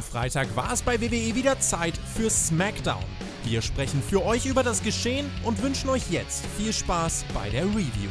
[0.00, 3.04] Am Freitag war es bei WWE wieder Zeit für SmackDown.
[3.44, 7.66] Wir sprechen für euch über das Geschehen und wünschen euch jetzt viel Spaß bei der
[7.66, 8.08] Review.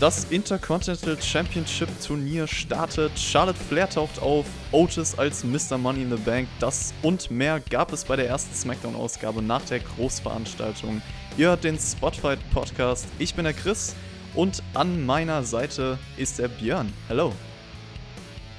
[0.00, 3.16] Das Intercontinental Championship Turnier startet.
[3.16, 4.46] Charlotte Flair taucht auf.
[4.72, 5.78] Otis als Mr.
[5.78, 6.48] Money in the Bank.
[6.58, 11.00] Das und mehr gab es bei der ersten SmackDown-Ausgabe nach der Großveranstaltung.
[11.36, 13.06] Ihr hört den Spotfight Podcast.
[13.18, 13.94] Ich bin der Chris
[14.34, 16.92] und an meiner Seite ist der Björn.
[17.08, 17.32] Hello.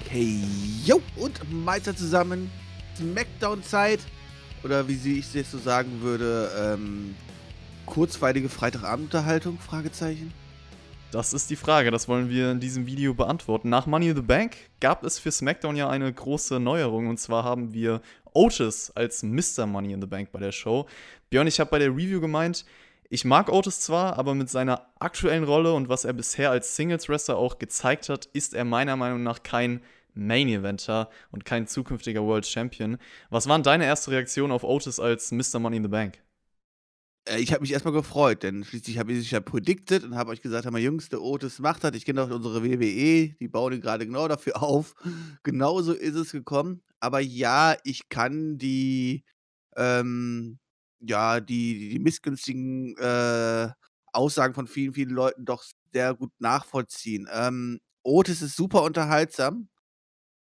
[0.09, 0.41] Hey,
[0.85, 2.49] yo, und Meister zusammen.
[2.95, 3.99] Smackdown-Zeit.
[4.63, 7.15] Oder wie sie ich es so sagen würde, ähm,
[7.85, 9.59] kurzweilige Freitagabendunterhaltung?
[9.59, 10.33] Fragezeichen.
[11.11, 13.67] Das ist die Frage, das wollen wir in diesem Video beantworten.
[13.67, 17.43] Nach Money in the Bank gab es für SmackDown ja eine große Neuerung und zwar
[17.43, 18.01] haben wir
[18.33, 19.65] Otis als Mr.
[19.65, 20.87] Money in the Bank bei der Show.
[21.31, 22.65] Björn, ich habe bei der Review gemeint,
[23.09, 27.37] ich mag Otis zwar, aber mit seiner aktuellen Rolle und was er bisher als Singles-Wrestler
[27.37, 29.81] auch gezeigt hat, ist er meiner Meinung nach kein
[30.13, 32.97] Main-Eventer und kein zukünftiger World Champion.
[33.29, 35.59] Was waren deine erste Reaktion auf Otis als Mr.
[35.59, 36.21] Money in the Bank?
[37.23, 40.41] Äh, ich habe mich erstmal gefreut, denn schließlich habe ich ja predicted und habe euch
[40.41, 41.95] gesagt, hör mal, Otis macht das.
[41.95, 44.95] Ich kenne doch unsere WWE, die bauen ihn gerade genau dafür auf.
[45.43, 46.81] Genauso ist es gekommen.
[46.99, 49.23] Aber ja, ich kann die,
[49.77, 50.59] ähm,
[51.01, 53.69] ja, die, die missgünstigen äh,
[54.13, 55.63] Aussagen von vielen, vielen Leuten doch
[55.93, 57.27] sehr gut nachvollziehen.
[57.31, 59.69] Ähm, Otis ist super unterhaltsam,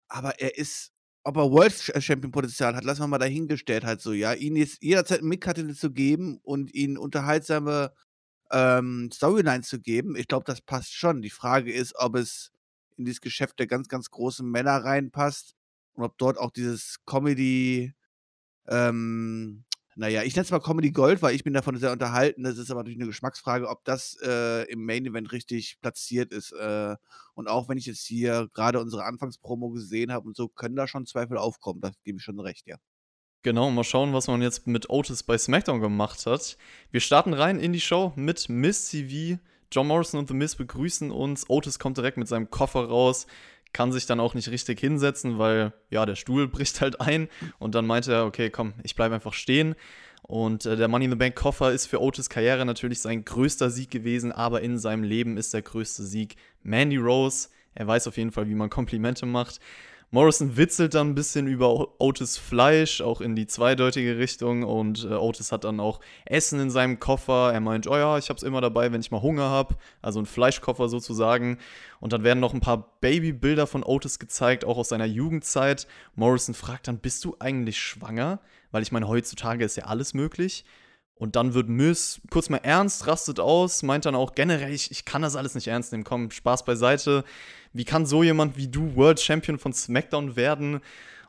[0.09, 0.91] aber er ist
[1.23, 4.33] ob er World äh, Champion Potenzial hat, lassen wir mal dahingestellt halt so, ja.
[4.33, 7.93] Ihn jetzt jederzeit einen Mick zu geben und ihnen unterhaltsame
[8.51, 11.21] ähm, Storylines zu geben, ich glaube, das passt schon.
[11.21, 12.51] Die Frage ist, ob es
[12.97, 15.53] in dieses Geschäft der ganz, ganz großen Männer reinpasst
[15.93, 17.93] und ob dort auch dieses Comedy,
[18.67, 19.65] ähm,
[19.99, 22.43] naja, ich nenne es mal Comedy Gold, weil ich bin davon sehr unterhalten.
[22.43, 26.53] Das ist aber natürlich eine Geschmacksfrage, ob das äh, im Main Event richtig platziert ist.
[26.53, 26.95] Äh,
[27.33, 30.87] und auch wenn ich jetzt hier gerade unsere Anfangspromo gesehen habe und so, können da
[30.87, 31.81] schon Zweifel aufkommen.
[31.81, 32.77] Da gebe ich schon recht, ja.
[33.41, 36.57] Genau, mal schauen, was man jetzt mit Otis bei SmackDown gemacht hat.
[36.91, 39.37] Wir starten rein in die Show mit Miss TV.
[39.69, 41.49] John Morrison und The Miss begrüßen uns.
[41.49, 43.27] Otis kommt direkt mit seinem Koffer raus
[43.73, 47.27] kann sich dann auch nicht richtig hinsetzen, weil ja, der Stuhl bricht halt ein
[47.59, 49.75] und dann meinte er, okay, komm, ich bleibe einfach stehen.
[50.23, 53.69] Und äh, der Money in the Bank Koffer ist für Otis Karriere natürlich sein größter
[53.69, 57.49] Sieg gewesen, aber in seinem Leben ist der größte Sieg Mandy Rose.
[57.73, 59.59] Er weiß auf jeden Fall, wie man Komplimente macht.
[60.11, 64.63] Morrison witzelt dann ein bisschen über Otis Fleisch, auch in die zweideutige Richtung.
[64.63, 67.53] Und äh, Otis hat dann auch Essen in seinem Koffer.
[67.53, 69.75] Er meint, oh ja, ich hab's immer dabei, wenn ich mal Hunger habe.
[70.01, 71.59] Also ein Fleischkoffer sozusagen.
[71.99, 75.85] Und dann werden noch ein paar Babybilder von Otis gezeigt, auch aus seiner Jugendzeit.
[76.15, 78.39] Morrison fragt dann, bist du eigentlich schwanger?
[78.71, 80.65] Weil ich meine, heutzutage ist ja alles möglich.
[81.19, 85.03] Und dann wird Miss kurz mal ernst, rastet aus, meint dann auch generell, ich, ich
[85.03, 86.05] kann das alles nicht ernst nehmen.
[86.05, 87.25] Komm, Spaß beiseite.
[87.73, 90.79] Wie kann so jemand wie du World Champion von SmackDown werden?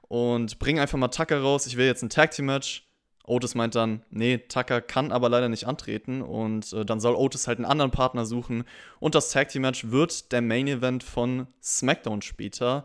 [0.03, 1.67] Und bring einfach mal Tucker raus.
[1.67, 2.87] Ich will jetzt ein Tag Team Match.
[3.27, 7.47] Otis meint dann, nee, Tucker kann aber leider nicht antreten und äh, dann soll Otis
[7.47, 8.65] halt einen anderen Partner suchen
[8.99, 12.85] und das Tag Team Match wird der Main Event von SmackDown später.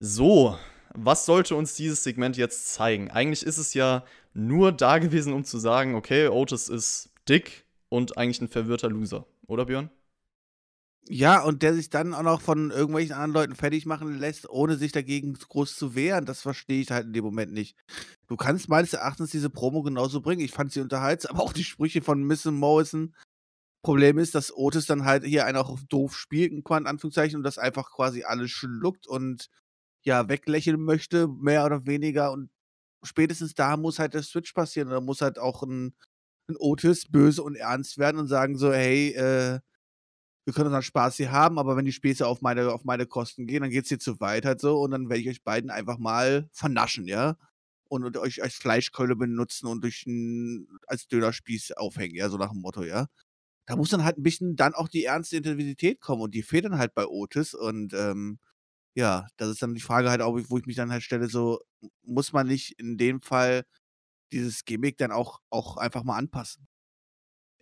[0.00, 0.58] So,
[0.92, 3.10] was sollte uns dieses Segment jetzt zeigen?
[3.10, 8.18] Eigentlich ist es ja nur da gewesen, um zu sagen, okay, Otis ist dick und
[8.18, 9.90] eigentlich ein verwirrter Loser, oder Björn?
[11.06, 14.76] Ja, und der sich dann auch noch von irgendwelchen anderen Leuten fertig machen lässt, ohne
[14.76, 17.76] sich dagegen groß zu wehren, das verstehe ich halt in dem Moment nicht.
[18.26, 20.40] Du kannst meines Erachtens diese Promo genauso bringen.
[20.40, 23.14] Ich fand sie unterhaltsam, aber auch die Sprüche von Miss Morrison.
[23.82, 27.58] Problem ist, dass Otis dann halt hier einen auch doof spielt, in Anführungszeichen, und das
[27.58, 29.50] einfach quasi alles schluckt und
[30.04, 32.32] ja, weglächeln möchte, mehr oder weniger.
[32.32, 32.48] Und
[33.04, 34.90] spätestens da muss halt der Switch passieren.
[34.90, 35.94] Da muss halt auch ein,
[36.48, 39.60] ein Otis böse und ernst werden und sagen so, hey, äh,
[40.44, 43.46] wir können unseren Spaß hier haben, aber wenn die Späße auf meine, auf meine Kosten
[43.46, 45.70] gehen, dann geht es hier zu weit halt so und dann werde ich euch beiden
[45.70, 47.36] einfach mal vernaschen, ja?
[47.88, 52.50] Und, und euch als Fleischkeule benutzen und durch ein, als Dönerspieß aufhängen, ja, so nach
[52.52, 53.06] dem Motto, ja?
[53.66, 56.66] Da muss dann halt ein bisschen dann auch die ernste Intensität kommen und die fehlt
[56.66, 58.38] dann halt bei Otis und ähm,
[58.94, 61.60] ja, das ist dann die Frage halt auch, wo ich mich dann halt stelle, so,
[62.02, 63.64] muss man nicht in dem Fall
[64.32, 66.66] dieses Gimmick dann auch, auch einfach mal anpassen?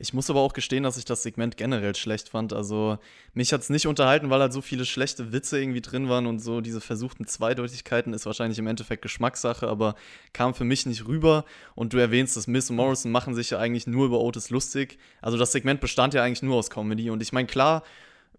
[0.02, 2.52] Ich muss aber auch gestehen, dass ich das Segment generell schlecht fand.
[2.52, 2.98] Also
[3.34, 6.40] mich hat es nicht unterhalten, weil halt so viele schlechte Witze irgendwie drin waren und
[6.40, 9.94] so diese versuchten Zweideutigkeiten ist wahrscheinlich im Endeffekt Geschmackssache, aber
[10.32, 11.44] kam für mich nicht rüber.
[11.76, 14.98] Und du erwähnst, dass Miss und Morrison machen sich ja eigentlich nur über Otis lustig.
[15.20, 17.08] Also das Segment bestand ja eigentlich nur aus Comedy.
[17.10, 17.84] Und ich meine, klar,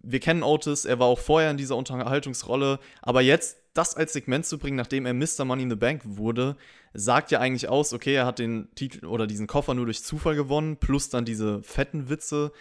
[0.04, 4.46] wir kennen Otis, er war auch vorher in dieser Unterhaltungsrolle, aber jetzt das als Segment
[4.46, 5.46] zu bringen, nachdem er Mr.
[5.46, 6.56] Money in the Bank wurde,
[6.94, 10.36] sagt ja eigentlich aus, okay, er hat den Titel oder diesen Koffer nur durch Zufall
[10.36, 12.52] gewonnen, plus dann diese fetten Witze.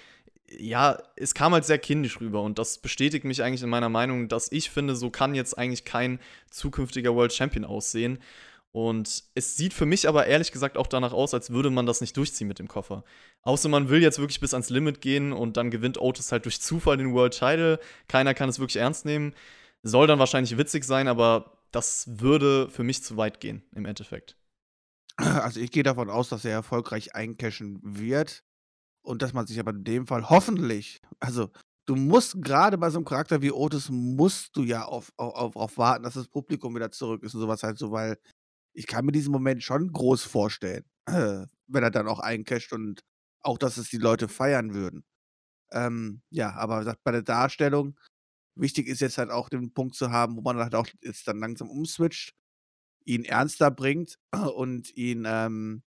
[0.49, 4.29] Ja, es kam halt sehr kindisch rüber und das bestätigt mich eigentlich in meiner Meinung,
[4.29, 6.19] dass ich finde, so kann jetzt eigentlich kein
[6.50, 8.19] zukünftiger World Champion aussehen.
[8.72, 12.00] Und es sieht für mich aber ehrlich gesagt auch danach aus, als würde man das
[12.00, 13.04] nicht durchziehen mit dem Koffer.
[13.42, 16.60] Außer man will jetzt wirklich bis ans Limit gehen und dann gewinnt Otis halt durch
[16.62, 17.78] Zufall den World Title.
[18.08, 19.34] Keiner kann es wirklich ernst nehmen.
[19.82, 24.36] Soll dann wahrscheinlich witzig sein, aber das würde für mich zu weit gehen im Endeffekt.
[25.16, 28.42] Also ich gehe davon aus, dass er erfolgreich eincashen wird
[29.02, 31.50] und dass man sich aber in dem Fall hoffentlich, also
[31.86, 35.76] du musst gerade bei so einem Charakter wie Otis, musst du ja auf, auf, auf,
[35.76, 38.16] warten, dass das Publikum wieder zurück ist und sowas halt so, weil
[38.74, 43.02] ich kann mir diesen Moment schon groß vorstellen, wenn er dann auch eincasht und
[43.42, 45.04] auch, dass es die Leute feiern würden.
[45.72, 47.98] Ähm, ja, aber wie gesagt, bei der Darstellung,
[48.56, 51.40] wichtig ist jetzt halt auch den Punkt zu haben, wo man halt auch jetzt dann
[51.40, 52.34] langsam umswitcht,
[53.06, 54.19] ihn ernster bringt
[54.56, 55.82] und ihn ähm,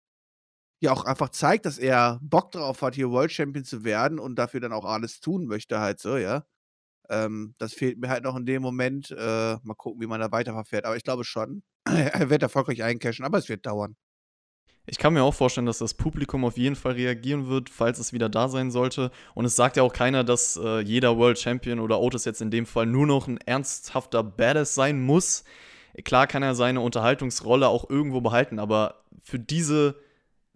[0.82, 4.36] ja auch einfach zeigt, dass er Bock drauf hat, hier World Champion zu werden und
[4.38, 6.46] dafür dann auch alles tun möchte, halt so, ja.
[7.10, 9.12] Ähm, das fehlt mir halt noch in dem Moment.
[9.12, 10.86] Äh, mal gucken, wie man da weiterverfährt.
[10.86, 13.96] Aber ich glaube schon, er wird erfolgreich eincashen, aber es wird dauern.
[14.88, 18.14] Ich kann mir auch vorstellen, dass das Publikum auf jeden Fall reagieren wird, falls es
[18.14, 19.10] wieder da sein sollte.
[19.34, 22.52] Und es sagt ja auch keiner, dass äh, jeder World Champion oder Otis jetzt in
[22.52, 25.44] dem Fall nur noch ein ernsthafter Badass sein muss.
[26.04, 29.96] Klar kann er seine Unterhaltungsrolle auch irgendwo behalten, aber für diese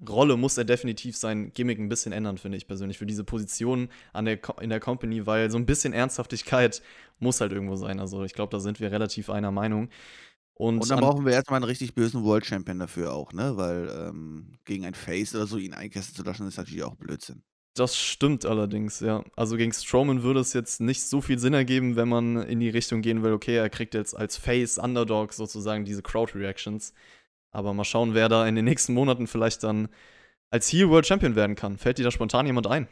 [0.08, 3.90] Rolle muss er definitiv sein Gimmick ein bisschen ändern, finde ich persönlich, für diese Position
[4.14, 6.82] an der, in der Company, weil so ein bisschen Ernsthaftigkeit
[7.20, 8.00] muss halt irgendwo sein.
[8.00, 9.90] Also ich glaube, da sind wir relativ einer Meinung.
[10.54, 13.56] Und, und dann brauchen wir erstmal einen richtig bösen World Champion dafür auch, ne?
[13.56, 17.44] Weil ähm, gegen ein Face oder so ihn einkästen zu lassen, ist natürlich auch Blödsinn.
[17.76, 19.24] Das stimmt allerdings, ja.
[19.38, 22.68] Also gegen Strowman würde es jetzt nicht so viel Sinn ergeben, wenn man in die
[22.68, 26.94] Richtung gehen will, okay, er kriegt jetzt als Face Underdog sozusagen diese Crowd-Reactions.
[27.52, 29.90] Aber mal schauen, wer da in den nächsten Monaten vielleicht dann
[30.52, 31.78] als Heel World Champion werden kann.
[31.78, 32.88] Fällt dir da spontan jemand ein?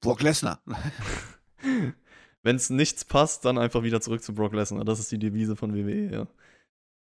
[0.00, 0.60] Brock Lesnar.
[2.42, 4.84] Wenn es nichts passt, dann einfach wieder zurück zu Brock Lesnar.
[4.84, 6.26] Das ist die Devise von WWE, ja.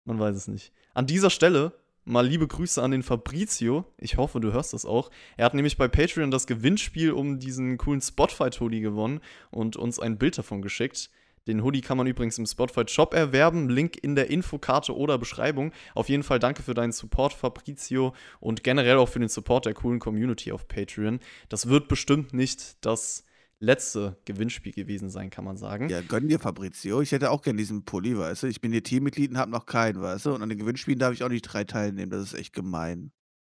[0.04, 0.72] Man weiß es nicht.
[0.94, 1.72] An dieser Stelle
[2.04, 3.84] mal liebe Grüße an den Fabrizio.
[3.98, 5.10] Ich hoffe, du hörst das auch.
[5.36, 9.20] Er hat nämlich bei Patreon das Gewinnspiel um diesen coolen Spotfight-Hoodie gewonnen
[9.50, 11.10] und uns ein Bild davon geschickt.
[11.46, 13.68] Den Hoodie kann man übrigens im Spotify Shop erwerben.
[13.68, 15.72] Link in der Infokarte oder Beschreibung.
[15.94, 19.74] Auf jeden Fall danke für deinen Support, Fabrizio, und generell auch für den Support der
[19.74, 21.20] coolen Community auf Patreon.
[21.48, 23.24] Das wird bestimmt nicht das
[23.58, 25.88] letzte Gewinnspiel gewesen sein, kann man sagen.
[25.88, 27.00] Ja, gönn dir, Fabrizio.
[27.00, 28.46] Ich hätte auch gerne diesen Pulli, weißt du.
[28.46, 30.34] Ich bin hier Teammitglied und habe noch keinen, weißt du.
[30.34, 32.10] Und an den Gewinnspielen darf ich auch nicht drei teilnehmen.
[32.10, 33.12] Das ist echt gemein.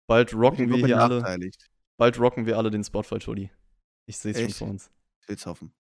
[0.07, 1.51] Bald rocken wir hier alle.
[1.97, 3.51] Bald rocken wir alle den Spotfight-Hoodie.
[4.07, 4.91] Ich sehe es schon vor uns.
[5.21, 5.71] Ich will's hoffen.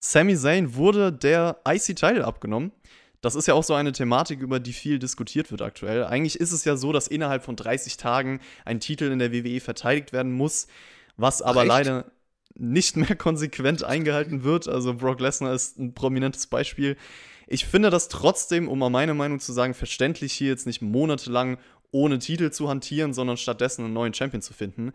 [0.00, 2.72] Sami Zayn wurde der IC-Title abgenommen.
[3.20, 6.04] Das ist ja auch so eine Thematik, über die viel diskutiert wird aktuell.
[6.04, 9.60] Eigentlich ist es ja so, dass innerhalb von 30 Tagen ein Titel in der WWE
[9.60, 10.68] verteidigt werden muss,
[11.16, 12.12] was aber Ach, leider
[12.54, 14.68] nicht mehr konsequent eingehalten wird.
[14.68, 16.96] Also Brock Lesnar ist ein prominentes Beispiel.
[17.48, 21.58] Ich finde das trotzdem, um mal meine Meinung zu sagen, verständlich, hier jetzt nicht monatelang
[21.90, 24.92] ohne Titel zu hantieren, sondern stattdessen einen neuen Champion zu finden.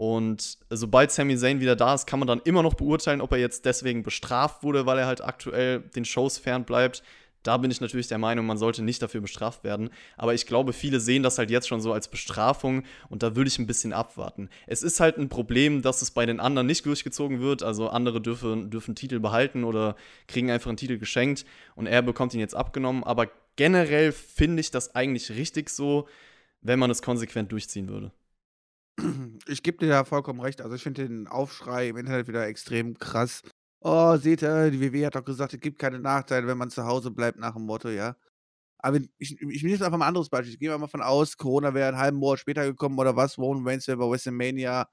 [0.00, 3.38] Und sobald Sami Zayn wieder da ist, kann man dann immer noch beurteilen, ob er
[3.38, 7.02] jetzt deswegen bestraft wurde, weil er halt aktuell den Shows fern bleibt.
[7.42, 9.90] Da bin ich natürlich der Meinung, man sollte nicht dafür bestraft werden.
[10.16, 13.48] Aber ich glaube, viele sehen das halt jetzt schon so als Bestrafung und da würde
[13.48, 14.48] ich ein bisschen abwarten.
[14.66, 17.62] Es ist halt ein Problem, dass es bei den anderen nicht durchgezogen wird.
[17.62, 19.96] Also andere dürfen, dürfen Titel behalten oder
[20.28, 23.04] kriegen einfach einen Titel geschenkt und er bekommt ihn jetzt abgenommen.
[23.04, 26.08] Aber generell finde ich das eigentlich richtig so,
[26.62, 28.12] wenn man es konsequent durchziehen würde.
[29.46, 30.60] Ich gebe dir da vollkommen recht.
[30.60, 33.42] Also ich finde den Aufschrei im Internet wieder extrem krass.
[33.82, 36.84] Oh, seht ihr, die WWE hat doch gesagt, es gibt keine Nachteile, wenn man zu
[36.84, 38.16] Hause bleibt nach dem Motto, ja.
[38.78, 40.54] Aber ich, ich nehme jetzt einfach mal ein anderes Beispiel.
[40.54, 43.38] Ich gehe mal von aus, Corona wäre einen halben Monat später gekommen oder was.
[43.38, 44.88] Roman Reigns wäre bei WrestleMania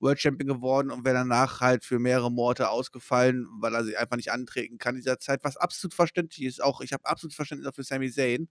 [0.00, 4.16] World Champion geworden und wäre danach halt für mehrere Monate ausgefallen, weil er sich einfach
[4.16, 6.62] nicht antreten kann in dieser Zeit, was absolut verständlich ist.
[6.62, 8.48] Auch ich habe absolut Verständnis auch für Sami Zayn.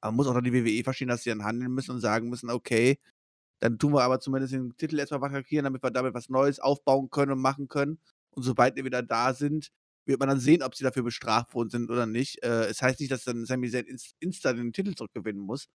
[0.00, 2.28] Aber man muss auch dann die WWE verstehen, dass sie dann handeln müssen und sagen
[2.30, 2.98] müssen, okay,
[3.60, 7.10] dann tun wir aber zumindest den Titel erstmal vakantieren, damit wir damit was Neues aufbauen
[7.10, 8.00] können und machen können.
[8.30, 9.70] Und sobald wir wieder da sind,
[10.06, 12.42] wird man dann sehen, ob sie dafür bestraft worden sind oder nicht.
[12.42, 13.86] Äh, es heißt nicht, dass dann Sami Zayn
[14.20, 15.68] instant den Titel zurückgewinnen muss.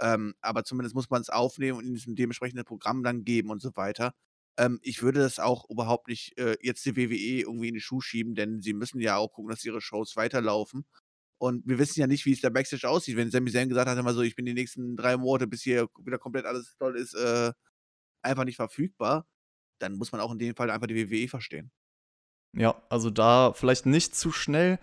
[0.00, 3.62] Ähm, aber zumindest muss man es aufnehmen und in diesem dementsprechenden Programm dann geben und
[3.62, 4.12] so weiter.
[4.58, 8.02] Ähm, ich würde das auch überhaupt nicht äh, jetzt die WWE irgendwie in die Schuhe
[8.02, 10.84] schieben, denn sie müssen ja auch gucken, dass ihre Shows weiterlaufen.
[11.38, 13.16] Und wir wissen ja nicht, wie es da Backstage aussieht.
[13.16, 15.88] Wenn Sami Zayn gesagt hat, immer so, ich bin die nächsten drei Monate, bis hier
[16.02, 17.52] wieder komplett alles toll ist, äh,
[18.22, 19.26] einfach nicht verfügbar,
[19.78, 21.70] dann muss man auch in dem Fall einfach die WWE verstehen.
[22.56, 24.78] Ja, also da vielleicht nicht zu schnell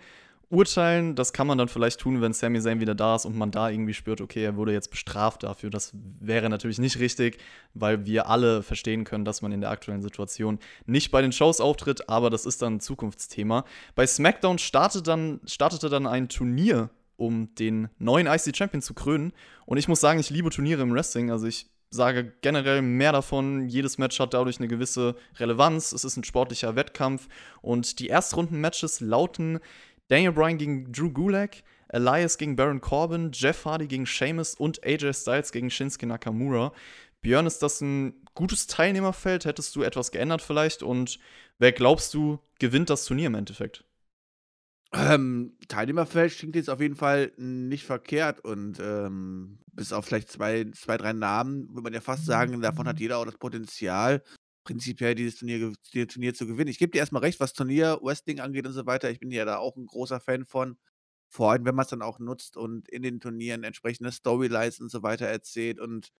[0.52, 1.14] urteilen.
[1.14, 3.70] Das kann man dann vielleicht tun, wenn Sami Zayn wieder da ist und man da
[3.70, 5.70] irgendwie spürt, okay, er wurde jetzt bestraft dafür.
[5.70, 7.38] Das wäre natürlich nicht richtig,
[7.74, 11.60] weil wir alle verstehen können, dass man in der aktuellen Situation nicht bei den Shows
[11.60, 13.64] auftritt, aber das ist dann ein Zukunftsthema.
[13.94, 19.32] Bei SmackDown startete dann, startete dann ein Turnier, um den neuen IC Champion zu krönen.
[19.64, 21.30] Und ich muss sagen, ich liebe Turniere im Wrestling.
[21.30, 23.68] Also ich sage generell mehr davon.
[23.68, 25.92] Jedes Match hat dadurch eine gewisse Relevanz.
[25.92, 27.28] Es ist ein sportlicher Wettkampf.
[27.60, 29.60] Und die Erstrunden-Matches lauten
[30.12, 35.14] Daniel Bryan gegen Drew Gulak, Elias gegen Baron Corbin, Jeff Hardy gegen Sheamus und AJ
[35.14, 36.74] Styles gegen Shinsuke Nakamura.
[37.22, 39.46] Björn, ist das ein gutes Teilnehmerfeld?
[39.46, 40.82] Hättest du etwas geändert vielleicht?
[40.82, 41.18] Und
[41.58, 43.86] wer glaubst du gewinnt das Turnier im Endeffekt?
[44.92, 50.66] Ähm, Teilnehmerfeld klingt jetzt auf jeden Fall nicht verkehrt und ähm, bis auf vielleicht zwei,
[50.72, 54.22] zwei, drei Namen würde man ja fast sagen, davon hat jeder auch das Potenzial,
[54.64, 56.70] prinzipiell dieses Turnier, dieses Turnier zu gewinnen.
[56.70, 59.10] Ich gebe dir erstmal recht, was Turnier, Wrestling angeht und so weiter.
[59.10, 60.78] Ich bin ja da auch ein großer Fan von.
[61.28, 64.90] Vor allem, wenn man es dann auch nutzt und in den Turnieren entsprechende Storylines und
[64.90, 66.12] so weiter erzählt und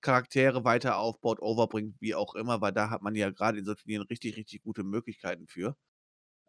[0.00, 3.74] Charaktere weiter aufbaut, overbringt, wie auch immer, weil da hat man ja gerade in so
[3.74, 5.76] Turnieren richtig, richtig gute Möglichkeiten für.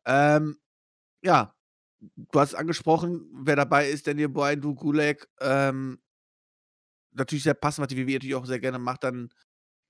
[0.05, 0.57] Ähm,
[1.23, 1.55] ja,
[1.99, 5.27] du hast angesprochen, wer dabei ist, Daniel Bryan, du Gulag.
[5.41, 5.99] Ähm,
[7.11, 9.29] natürlich sehr passend, was die WWE natürlich auch sehr gerne macht, dann,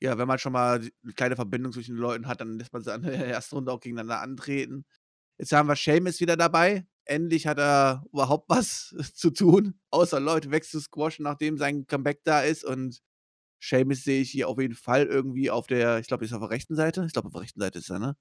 [0.01, 2.83] ja, wenn man schon mal eine kleine Verbindung zwischen den Leuten hat, dann lässt man
[2.83, 4.85] sie an der ersten Runde auch gegeneinander antreten.
[5.37, 6.85] Jetzt haben wir Seamus wieder dabei.
[7.05, 12.21] Endlich hat er überhaupt was zu tun, außer Leute weg zu squashen, nachdem sein Comeback
[12.23, 12.63] da ist.
[12.63, 13.01] Und
[13.61, 16.49] Seamus sehe ich hier auf jeden Fall irgendwie auf der, ich glaube, ist auf der
[16.49, 17.05] rechten Seite.
[17.05, 18.15] Ich glaube, auf der rechten Seite ist er, ne?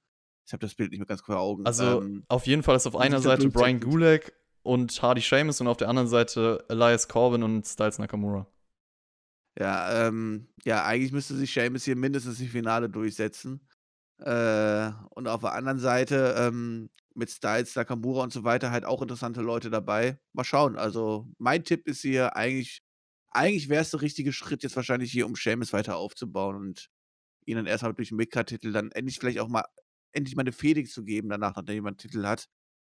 [0.46, 1.66] Ich habe das Bild nicht mehr ganz vor Augen.
[1.66, 4.32] Also ähm, auf jeden Fall ist auf einer Seite Brian Gulak
[4.62, 8.46] und Hardy Sheamus und auf der anderen Seite Elias Corbin und Styles Nakamura.
[9.58, 13.60] Ja, ähm, ja, eigentlich müsste sich Sheamus hier mindestens im Finale durchsetzen.
[14.20, 19.02] Äh, und auf der anderen Seite ähm, mit Styles, Nakamura und so weiter halt auch
[19.02, 20.18] interessante Leute dabei.
[20.32, 20.76] Mal schauen.
[20.78, 22.82] Also mein Tipp ist hier eigentlich,
[23.30, 26.90] eigentlich wäre es der richtige Schritt jetzt wahrscheinlich hier, um Sheamus weiter aufzubauen und
[27.46, 29.64] ihn dann erstmal durch den Midcard-Titel dann endlich vielleicht auch mal
[30.12, 32.48] endlich mal eine Fehde zu geben danach, nachdem jemand einen Titel hat.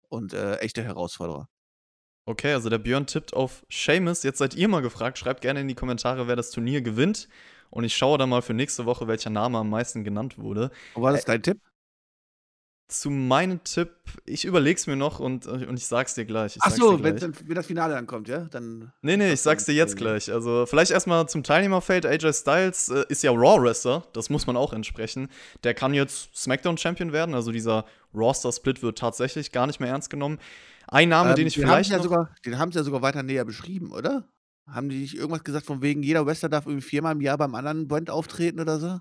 [0.09, 1.49] Und äh, echte Herausforderer.
[2.31, 4.23] Okay, also der Björn tippt auf Seamus.
[4.23, 5.17] Jetzt seid ihr mal gefragt.
[5.17, 7.27] Schreibt gerne in die Kommentare, wer das Turnier gewinnt.
[7.69, 10.71] Und ich schaue dann mal für nächste Woche, welcher Name am meisten genannt wurde.
[10.93, 11.59] War das dein Tipp?
[12.91, 13.89] Zu meinem Tipp,
[14.25, 16.57] ich überleg's mir noch und, und ich sag's dir gleich.
[16.57, 18.45] Ich Ach so, wenn, wenn, das Finale dann kommt, ja?
[18.45, 20.31] Dann nee, nee, ich sag's dir jetzt gleich.
[20.31, 22.05] Also vielleicht erstmal zum Teilnehmerfeld.
[22.05, 25.29] AJ Styles äh, ist ja Raw-Wrestler, das muss man auch entsprechen.
[25.63, 30.39] Der kann jetzt SmackDown-Champion werden, also dieser Roster-Split wird tatsächlich gar nicht mehr ernst genommen.
[30.87, 31.91] Ein Name, ähm, den ich den vielleicht.
[31.91, 34.27] Ja sogar, den haben sie ja sogar weiter näher beschrieben, oder?
[34.67, 37.55] Haben die nicht irgendwas gesagt, von wegen jeder Wrestler darf irgendwie viermal im Jahr beim
[37.55, 38.99] anderen Brand auftreten oder so?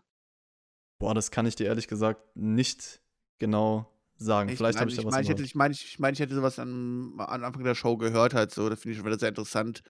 [1.00, 3.00] Boah, das kann ich dir ehrlich gesagt nicht
[3.40, 4.50] genau sagen.
[4.50, 6.34] Ich Vielleicht habe ich da was mein, ich, hätte, ich meine, ich, mein, ich hätte
[6.34, 8.68] sowas an, an Anfang der Show gehört halt so.
[8.68, 9.82] Das finde ich schon wieder sehr interessant.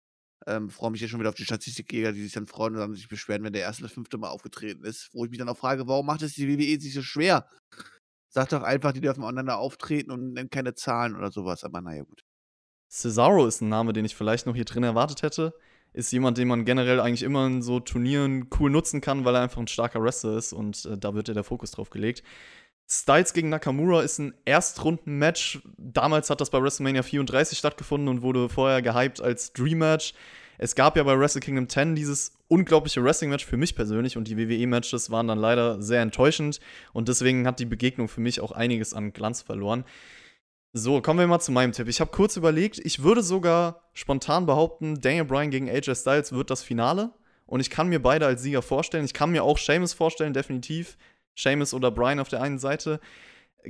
[0.46, 2.94] Ähm, freue mich jetzt schon wieder auf die Statistikjäger, die sich dann freuen und dann
[2.94, 5.10] sich beschweren, wenn der erste oder fünfte Mal aufgetreten ist.
[5.12, 7.46] Wo ich mich dann auch frage, warum macht es die WWE sich so schwer?
[8.30, 11.64] Sagt doch einfach, die dürfen untereinander auftreten und nennen keine Zahlen oder sowas.
[11.64, 12.22] Aber naja, gut.
[12.88, 15.52] Cesaro ist ein Name, den ich vielleicht noch hier drin erwartet hätte.
[15.92, 19.42] Ist jemand, den man generell eigentlich immer in so Turnieren cool nutzen kann, weil er
[19.42, 22.22] einfach ein starker Wrestler ist und äh, da wird ja der Fokus drauf gelegt.
[22.92, 25.60] Styles gegen Nakamura ist ein Erstrunden-Match.
[25.76, 30.12] Damals hat das bei WrestleMania 34 stattgefunden und wurde vorher gehypt als Dream-Match.
[30.58, 34.36] Es gab ja bei Wrestle Kingdom 10 dieses unglaubliche Wrestling-Match für mich persönlich und die
[34.36, 36.58] WWE-Matches waren dann leider sehr enttäuschend
[36.92, 39.84] und deswegen hat die Begegnung für mich auch einiges an Glanz verloren.
[40.72, 41.86] So, kommen wir mal zu meinem Tipp.
[41.86, 46.50] Ich habe kurz überlegt, ich würde sogar spontan behaupten, Daniel Bryan gegen AJ Styles wird
[46.50, 47.12] das Finale
[47.46, 49.04] und ich kann mir beide als Sieger vorstellen.
[49.04, 50.96] Ich kann mir auch Sheamus vorstellen, definitiv.
[51.36, 53.00] Seamus oder Brian auf der einen Seite.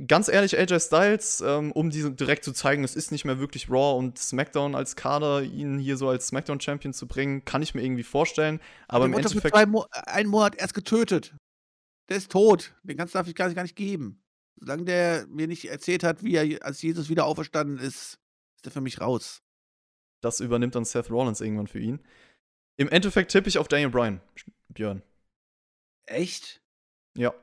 [0.07, 3.69] Ganz ehrlich, AJ Styles, ähm, um diese direkt zu zeigen, es ist nicht mehr wirklich
[3.69, 7.83] Raw und SmackDown als Kader, ihn hier so als SmackDown-Champion zu bringen, kann ich mir
[7.83, 8.61] irgendwie vorstellen.
[8.87, 9.57] Aber im Endeffekt.
[9.57, 11.35] Für Mo einen Monat erst getötet.
[12.09, 12.73] Der ist tot.
[12.83, 14.23] Den ganzen darf ich gar nicht geben.
[14.59, 18.19] Solange der mir nicht erzählt hat, wie er als Jesus wieder auferstanden ist,
[18.55, 19.41] ist er für mich raus.
[20.21, 21.99] Das übernimmt dann Seth Rollins irgendwann für ihn.
[22.77, 24.21] Im Endeffekt tippe ich auf Daniel Bryan,
[24.69, 25.01] Björn.
[26.05, 26.61] Echt?
[27.17, 27.33] Ja.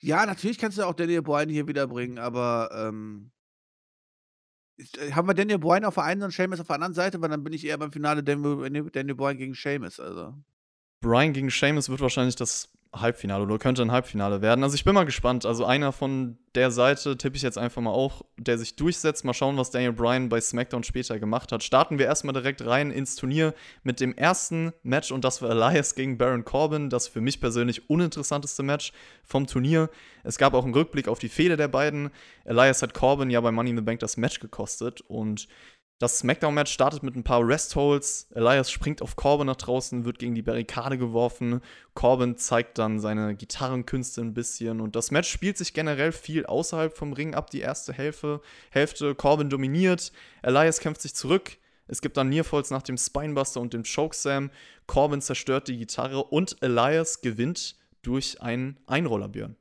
[0.00, 3.30] Ja, natürlich kannst du auch Daniel Bryan hier wiederbringen, aber ähm,
[4.78, 7.28] äh, haben wir Daniel Bryan auf der einen und Sheamus auf der anderen Seite, weil
[7.28, 10.34] dann bin ich eher beim Finale Daniel, Daniel Bryan gegen Sheamus, also.
[11.00, 14.62] Bryan gegen Sheamus wird wahrscheinlich das Halbfinale oder könnte ein Halbfinale werden.
[14.62, 15.46] Also ich bin mal gespannt.
[15.46, 19.24] Also einer von der Seite tippe ich jetzt einfach mal auch, der sich durchsetzt.
[19.24, 21.62] Mal schauen, was Daniel Bryan bei SmackDown später gemacht hat.
[21.62, 25.94] Starten wir erstmal direkt rein ins Turnier mit dem ersten Match und das war Elias
[25.94, 26.90] gegen Baron Corbin.
[26.90, 28.92] Das für mich persönlich uninteressanteste Match
[29.24, 29.88] vom Turnier.
[30.22, 32.10] Es gab auch einen Rückblick auf die Fehler der beiden.
[32.44, 35.48] Elias hat Corbin ja bei Money in the Bank das Match gekostet und
[36.02, 38.26] das SmackDown-Match startet mit ein paar Rest-Holds.
[38.34, 41.60] Elias springt auf Corbin nach draußen, wird gegen die Barrikade geworfen.
[41.94, 44.80] Corbin zeigt dann seine Gitarrenkünste ein bisschen.
[44.80, 48.40] Und das Match spielt sich generell viel außerhalb vom Ring ab, die erste Hälfte.
[48.70, 49.14] Hälfte.
[49.14, 50.10] Corbin dominiert.
[50.42, 51.56] Elias kämpft sich zurück.
[51.86, 54.50] Es gibt dann Nearfalls nach dem Spinebuster und dem Chokeslam.
[54.88, 59.54] Corbin zerstört die Gitarre und Elias gewinnt durch einen Einrollerbjörn.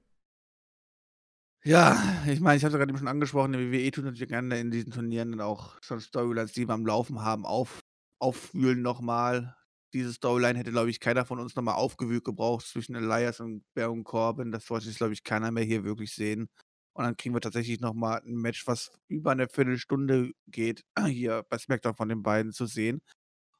[1.63, 4.59] Ja, ich meine, ich habe es gerade eben schon angesprochen, die WWE tut natürlich gerne
[4.59, 7.81] in diesen Turnieren dann auch schon Storylines, die wir am Laufen haben, auf,
[8.19, 9.55] aufwühlen nochmal.
[9.93, 14.03] Diese Storyline hätte, glaube ich, keiner von uns nochmal aufgewühlt gebraucht zwischen Elias und Baron
[14.03, 14.51] Corbin.
[14.51, 16.49] Das wollte sich, glaube ich, keiner mehr hier wirklich sehen.
[16.93, 21.57] Und dann kriegen wir tatsächlich nochmal ein Match, was über eine Viertelstunde geht, hier bei
[21.59, 23.01] SmackDown von den beiden zu sehen.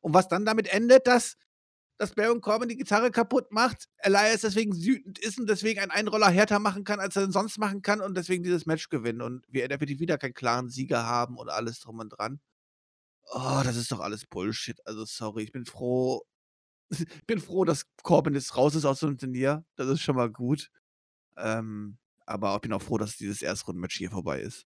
[0.01, 1.37] Und was dann damit endet, dass
[2.01, 6.31] dass Baron Corbin die Gitarre kaputt macht, Elias deswegen wütend ist und deswegen einen Einroller
[6.31, 9.67] härter machen kann, als er sonst machen kann und deswegen dieses Match gewinnen und wir
[9.67, 12.39] definitiv wieder keinen klaren Sieger haben und alles drum und dran.
[13.31, 14.79] Oh, das ist doch alles Bullshit.
[14.87, 16.23] Also sorry, ich bin froh.
[16.97, 19.63] Ich bin froh, dass Corbin jetzt raus ist aus dem Turnier.
[19.75, 20.71] Das ist schon mal gut.
[21.37, 24.65] Ähm, aber ich bin auch froh, dass dieses Erstrundenmatch hier vorbei ist.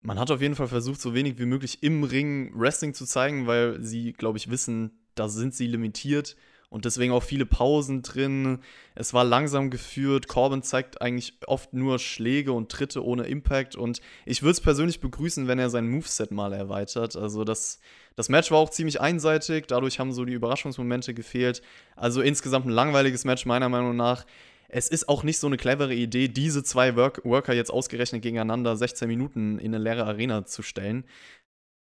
[0.00, 3.46] Man hat auf jeden Fall versucht, so wenig wie möglich im Ring Wrestling zu zeigen,
[3.46, 6.36] weil sie, glaube ich, wissen, da sind sie limitiert
[6.74, 8.58] und deswegen auch viele Pausen drin.
[8.96, 10.26] Es war langsam geführt.
[10.26, 13.76] Corbin zeigt eigentlich oft nur Schläge und Tritte ohne Impact.
[13.76, 17.14] Und ich würde es persönlich begrüßen, wenn er sein Moveset mal erweitert.
[17.14, 17.78] Also das,
[18.16, 19.68] das Match war auch ziemlich einseitig.
[19.68, 21.62] Dadurch haben so die Überraschungsmomente gefehlt.
[21.94, 24.26] Also insgesamt ein langweiliges Match meiner Meinung nach.
[24.68, 28.76] Es ist auch nicht so eine clevere Idee, diese zwei Work Worker jetzt ausgerechnet gegeneinander
[28.76, 31.04] 16 Minuten in eine leere Arena zu stellen.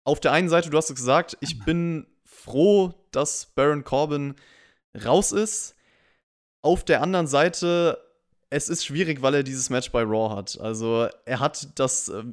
[0.06, 4.36] Auf der einen Seite, du hast es gesagt, ich bin froh, dass Baron Corbin
[5.06, 5.76] raus ist.
[6.62, 7.98] Auf der anderen Seite,
[8.50, 10.60] es ist schwierig, weil er dieses Match bei Raw hat.
[10.60, 12.24] Also er hat das, äh,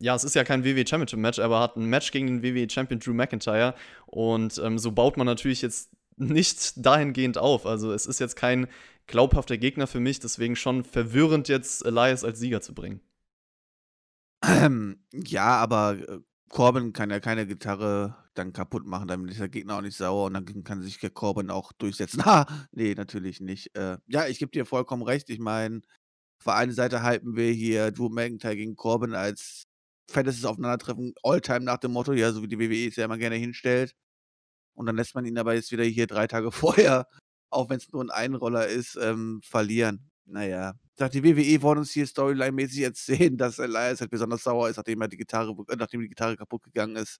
[0.00, 2.42] ja, es ist ja kein WWE Championship Match, aber er hat ein Match gegen den
[2.42, 3.74] WWE Champion Drew McIntyre
[4.06, 7.66] und ähm, so baut man natürlich jetzt nicht dahingehend auf.
[7.66, 8.66] Also es ist jetzt kein
[9.06, 13.00] glaubhafter Gegner für mich, deswegen schon verwirrend jetzt Elias als Sieger zu bringen.
[14.46, 16.18] Ähm, ja, aber äh,
[16.50, 20.26] Corbin kann ja keine Gitarre dann kaputt machen, damit ist der Gegner auch nicht sauer
[20.26, 22.24] und dann kann sich der Corbin auch durchsetzen.
[22.24, 22.46] Ha!
[22.72, 23.74] Nee, natürlich nicht.
[23.76, 25.30] Äh, ja, ich gebe dir vollkommen recht.
[25.30, 25.80] Ich meine,
[26.40, 29.64] auf der einen Seite halten wir hier Drew McIntyre gegen Corbin als
[30.10, 33.36] fettes Aufeinandertreffen Alltime nach dem Motto, ja, so wie die WWE es ja immer gerne
[33.36, 33.94] hinstellt.
[34.74, 37.06] Und dann lässt man ihn aber jetzt wieder hier drei Tage vorher,
[37.50, 40.09] auch wenn es nur ein Einroller ist, ähm, verlieren.
[40.26, 44.76] Naja, sagt die WWE wollen uns hier Storyline-mäßig sehen, dass Elias halt besonders sauer ist,
[44.76, 47.18] nachdem er die Gitarre, äh, nachdem die Gitarre kaputt gegangen ist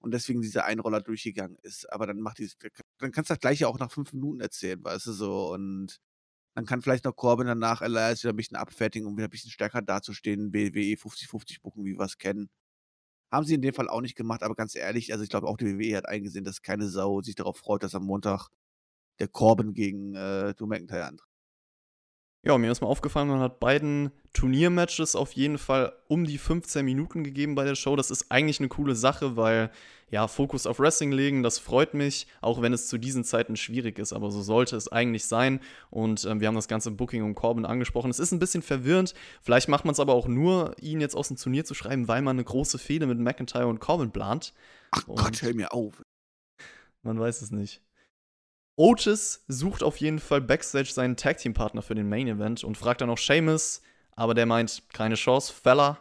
[0.00, 1.90] und deswegen dieser Einroller durchgegangen ist.
[1.92, 2.50] Aber dann macht die,
[2.98, 5.52] dann kannst du das gleiche auch nach fünf Minuten erzählen, weißt du so.
[5.52, 5.98] Und
[6.54, 9.50] dann kann vielleicht noch Corbin danach Elias wieder ein bisschen abfertigen, um wieder ein bisschen
[9.50, 12.48] stärker dazustehen, WWE 50-50 buchen, wie wir es kennen.
[13.32, 15.56] Haben sie in dem Fall auch nicht gemacht, aber ganz ehrlich, also ich glaube auch
[15.58, 18.48] die WWE hat eingesehen, dass keine Sau sich darauf freut, dass am Montag
[19.20, 21.27] der Corbin gegen äh, Drew McIntyre antritt.
[22.44, 26.84] Ja, mir ist mal aufgefallen, man hat beiden Turniermatches auf jeden Fall um die 15
[26.84, 27.96] Minuten gegeben bei der Show.
[27.96, 29.72] Das ist eigentlich eine coole Sache, weil
[30.10, 33.98] ja, Fokus auf Wrestling legen, das freut mich, auch wenn es zu diesen Zeiten schwierig
[33.98, 35.60] ist, aber so sollte es eigentlich sein.
[35.90, 38.10] Und ähm, wir haben das ganze Booking um Corbin angesprochen.
[38.10, 39.14] Es ist ein bisschen verwirrend.
[39.42, 42.22] Vielleicht macht man es aber auch nur, ihn jetzt aus dem Turnier zu schreiben, weil
[42.22, 44.54] man eine große Fehde mit McIntyre und Corbin plant.
[44.92, 46.04] Ach und Gott, hör mir auf.
[47.02, 47.82] Man weiß es nicht.
[48.78, 52.78] Otis sucht auf jeden Fall backstage seinen Tag Team Partner für den Main Event und
[52.78, 56.00] fragt dann auch Seamus, aber der meint, keine Chance, Fella.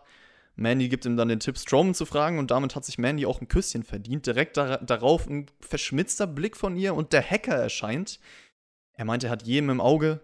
[0.56, 3.42] Mandy gibt ihm dann den Tipp, Strowman zu fragen und damit hat sich Mandy auch
[3.42, 4.28] ein Küsschen verdient.
[4.28, 8.20] Direkt dar darauf ein verschmitzter Blick von ihr und der Hacker erscheint.
[8.94, 10.22] Er meint, er hat jedem im Auge.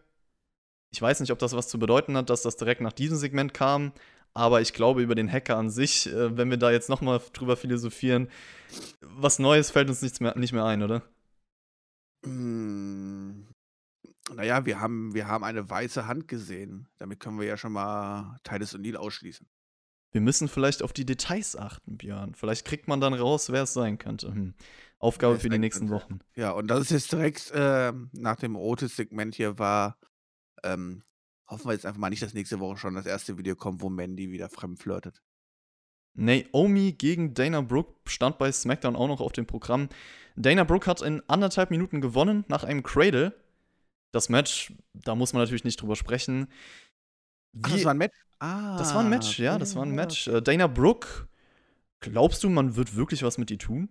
[0.91, 3.55] Ich weiß nicht, ob das was zu bedeuten hat, dass das direkt nach diesem Segment
[3.55, 3.93] kam,
[4.35, 7.57] aber ich glaube über den Hacker an sich, äh, wenn wir da jetzt nochmal drüber
[7.57, 8.29] philosophieren,
[9.01, 11.01] was Neues fällt uns nichts mehr, nicht mehr ein, oder?
[12.23, 13.47] Hm,
[14.33, 16.87] naja, wir haben, wir haben eine weiße Hand gesehen.
[16.97, 19.47] Damit können wir ja schon mal Titus O'Neill ausschließen.
[20.11, 22.35] Wir müssen vielleicht auf die Details achten, Björn.
[22.35, 24.27] Vielleicht kriegt man dann raus, wer es sein könnte.
[24.27, 24.53] Hm.
[24.99, 25.89] Aufgabe für die nächsten.
[25.89, 26.19] Wochen.
[26.35, 29.97] Ja, und das ist jetzt direkt äh, nach dem Otis-Segment hier war.
[30.63, 31.03] Ähm,
[31.47, 33.89] hoffen wir jetzt einfach mal nicht, dass nächste Woche schon das erste Video kommt, wo
[33.89, 35.21] Mandy wieder fremd flirtet.
[36.15, 39.89] Naomi gegen Dana Brooke stand bei SmackDown auch noch auf dem Programm.
[40.35, 43.33] Dana Brooke hat in anderthalb Minuten gewonnen nach einem Cradle.
[44.11, 46.47] Das Match, da muss man natürlich nicht drüber sprechen.
[47.61, 48.17] Ach, das Wie, war ein Match?
[48.39, 49.91] Ah, das war ein Match, ja, das war ein.
[49.91, 50.27] Match.
[50.27, 51.27] Äh, Dana Brooke,
[51.99, 53.89] glaubst du, man wird wirklich was mit ihr tun?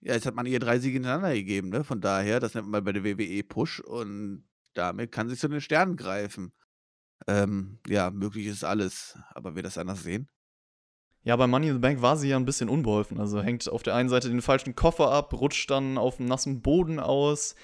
[0.00, 1.82] Ja, jetzt hat man ihr drei Siege hintereinander gegeben, ne?
[1.82, 5.60] Von daher, das nennt man bei der WWE Push und damit kann sie zu den
[5.60, 6.52] Sternen greifen.
[7.26, 10.28] Ähm, ja, möglich ist alles, aber wir das anders sehen.
[11.22, 13.18] Ja, bei Money in the Bank war sie ja ein bisschen unbeholfen.
[13.18, 16.62] Also hängt auf der einen Seite den falschen Koffer ab, rutscht dann auf dem nassen
[16.62, 17.56] Boden aus.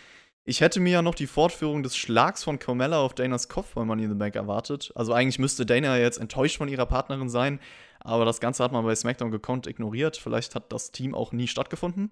[0.44, 3.84] Ich hätte mir ja noch die Fortführung des Schlags von Carmella auf Danas Kopf bei
[3.84, 4.90] Money in the Bank erwartet.
[4.96, 7.60] Also eigentlich müsste Dana jetzt enttäuscht von ihrer Partnerin sein,
[8.00, 10.16] aber das Ganze hat man bei SmackDown gekonnt ignoriert.
[10.16, 12.10] Vielleicht hat das Team auch nie stattgefunden.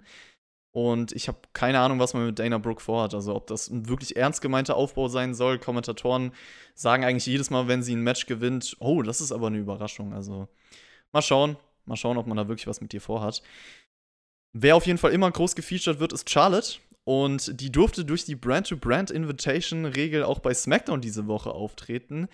[0.73, 3.15] Und ich habe keine Ahnung, was man mit Dana Brooke vorhat.
[3.15, 5.59] Also ob das ein wirklich ernst gemeinter Aufbau sein soll.
[5.59, 6.33] Kommentatoren
[6.75, 10.15] sagen eigentlich jedes Mal, wenn sie ein Match gewinnt, oh, das ist aber eine Überraschung.
[10.15, 10.49] Also
[11.13, 11.57] mal schauen.
[11.87, 13.43] Mal schauen, ob man da wirklich was mit dir vorhat.
[14.53, 16.79] Wer auf jeden Fall immer groß gefeatured wird, ist Charlotte.
[17.11, 22.29] Und die durfte durch die Brand-to-Brand-Invitation-Regel auch bei SmackDown diese Woche auftreten.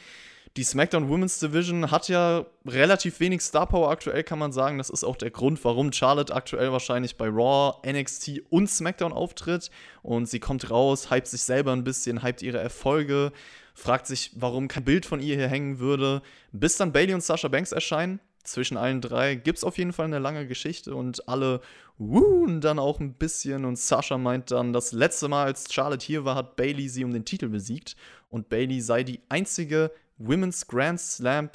[0.58, 4.76] Die SmackDown Women's Division hat ja relativ wenig Star Power aktuell, kann man sagen.
[4.76, 9.70] Das ist auch der Grund, warum Charlotte aktuell wahrscheinlich bei Raw, NXT und SmackDown auftritt.
[10.02, 13.32] Und sie kommt raus, hypt sich selber ein bisschen, hypt ihre Erfolge,
[13.72, 16.20] fragt sich, warum kein Bild von ihr hier hängen würde,
[16.52, 18.20] bis dann Bailey und Sasha Banks erscheinen.
[18.46, 21.60] Zwischen allen drei gibt es auf jeden Fall eine lange Geschichte und alle
[21.98, 23.64] wuhen dann auch ein bisschen.
[23.64, 27.12] Und Sasha meint dann, das letzte Mal, als Charlotte hier war, hat Bailey sie um
[27.12, 27.96] den Titel besiegt.
[28.28, 31.50] Und Bailey sei die einzige Women's Grand Slam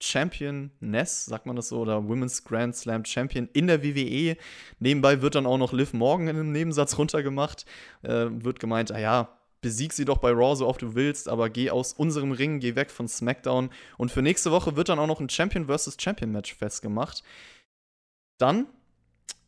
[0.00, 4.36] Championess, sagt man das so, oder Women's Grand Slam Champion in der WWE.
[4.80, 7.66] Nebenbei wird dann auch noch Liv Morgan in einem Nebensatz runtergemacht.
[8.02, 11.48] Äh, wird gemeint, ah ja, besieg sie doch bei Raw so oft du willst, aber
[11.48, 13.70] geh aus unserem Ring, geh weg von SmackDown.
[13.96, 15.96] Und für nächste Woche wird dann auch noch ein Champion vs.
[15.98, 17.22] Champion Match festgemacht.
[18.38, 18.66] Dann,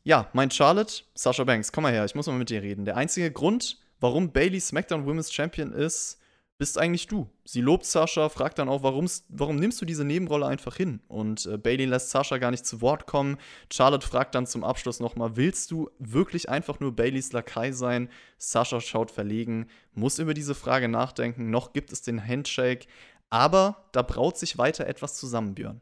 [0.05, 2.85] ja, mein Charlotte, Sasha Banks, komm mal her, ich muss mal mit dir reden.
[2.85, 6.18] Der einzige Grund, warum Bailey SmackDown Women's Champion ist,
[6.56, 7.28] bist eigentlich du.
[7.44, 11.00] Sie lobt Sascha, fragt dann auch, warum nimmst du diese Nebenrolle einfach hin?
[11.08, 13.38] Und äh, Bailey lässt Sascha gar nicht zu Wort kommen.
[13.72, 18.08] Charlotte fragt dann zum Abschluss nochmal, willst du wirklich einfach nur Baileys Lakai sein?
[18.38, 21.50] Sascha schaut verlegen, muss über diese Frage nachdenken.
[21.50, 22.86] Noch gibt es den Handshake,
[23.30, 25.80] aber da braut sich weiter etwas zusammen, Björn.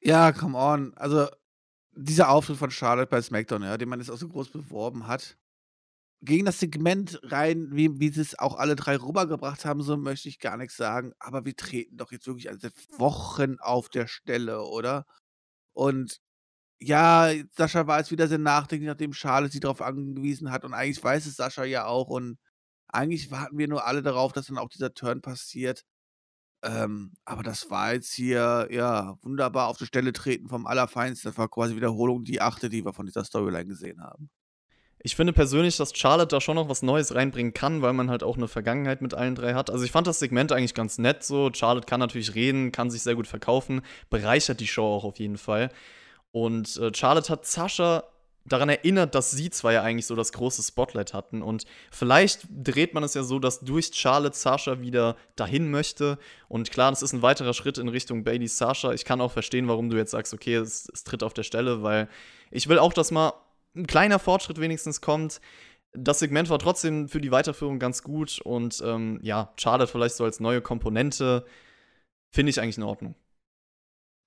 [0.00, 0.94] Ja, come on.
[0.96, 1.28] Also,
[1.92, 5.36] dieser Auftritt von Charlotte bei SmackDown, ja, den man jetzt auch so groß beworben hat,
[6.22, 10.28] gegen das Segment rein, wie, wie sie es auch alle drei rübergebracht haben, so möchte
[10.28, 11.12] ich gar nichts sagen.
[11.20, 15.06] Aber wir treten doch jetzt wirklich seit Wochen auf der Stelle, oder?
[15.74, 16.18] Und
[16.80, 20.64] ja, Sascha war jetzt wieder sehr nachdenklich, nachdem Charlotte sie darauf angewiesen hat.
[20.64, 22.08] Und eigentlich weiß es Sascha ja auch.
[22.08, 22.38] Und
[22.88, 25.84] eigentlich warten wir nur alle darauf, dass dann auch dieser Turn passiert.
[26.64, 31.30] Ähm, aber das war jetzt hier, ja, wunderbar auf die Stelle treten vom Allerfeinsten.
[31.30, 34.30] Das war quasi Wiederholung die achte, die wir von dieser Storyline gesehen haben.
[35.00, 38.22] Ich finde persönlich, dass Charlotte da schon noch was Neues reinbringen kann, weil man halt
[38.22, 39.70] auch eine Vergangenheit mit allen drei hat.
[39.70, 41.50] Also ich fand das Segment eigentlich ganz nett so.
[41.52, 45.38] Charlotte kann natürlich reden, kann sich sehr gut verkaufen, bereichert die Show auch auf jeden
[45.38, 45.70] Fall.
[46.32, 48.04] Und äh, Charlotte hat Sascha
[48.48, 51.42] daran erinnert, dass sie zwei ja eigentlich so das große Spotlight hatten.
[51.42, 56.18] Und vielleicht dreht man es ja so, dass durch Charlotte Sasha wieder dahin möchte.
[56.48, 58.92] Und klar, das ist ein weiterer Schritt in Richtung Bailey Sasha.
[58.92, 61.82] Ich kann auch verstehen, warum du jetzt sagst, okay, es, es tritt auf der Stelle,
[61.82, 62.08] weil
[62.50, 63.32] ich will auch, dass mal
[63.78, 65.40] ein kleiner Fortschritt wenigstens kommt.
[65.92, 70.24] Das Segment war trotzdem für die Weiterführung ganz gut und ähm, ja, Charlotte vielleicht so
[70.24, 71.46] als neue Komponente
[72.30, 73.14] finde ich eigentlich in Ordnung.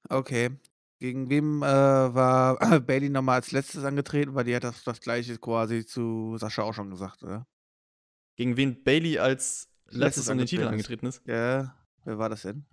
[0.09, 0.49] Okay.
[0.99, 4.35] Gegen wem äh, war Bailey nochmal als letztes angetreten?
[4.35, 7.47] Weil die hat das, das gleiche quasi zu Sascha auch schon gesagt, oder?
[8.37, 11.21] Gegen wen Bailey als letztes um den Titel angetreten ist?
[11.27, 12.65] Ja, wer war das denn?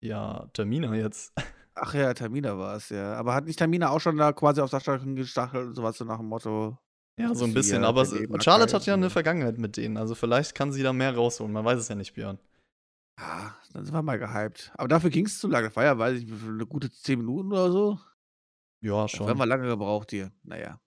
[0.00, 1.32] Ja, Termina jetzt.
[1.78, 3.14] Ach ja, Tamina war es, ja.
[3.14, 6.16] Aber hat nicht Tamina auch schon da quasi auf Sascha gestachelt und sowas so nach
[6.16, 6.78] dem Motto?
[7.20, 7.84] Ja, so ein bisschen.
[7.84, 9.10] Aber eben Charlotte hat ja eine.
[9.10, 9.96] Vergangenheit mit denen.
[9.96, 11.52] Also vielleicht kann sie da mehr rausholen.
[11.52, 12.38] Man weiß es ja nicht, Björn.
[13.18, 14.72] Ja, dann sind wir mal gehypt.
[14.74, 15.68] Aber dafür ging es zu lange.
[15.68, 17.98] Das war ja, weiß ich, eine gute 10 Minuten oder so.
[18.82, 19.38] Ja, Das haben schon.
[19.38, 20.32] wir lange gebraucht hier.
[20.42, 20.80] Naja.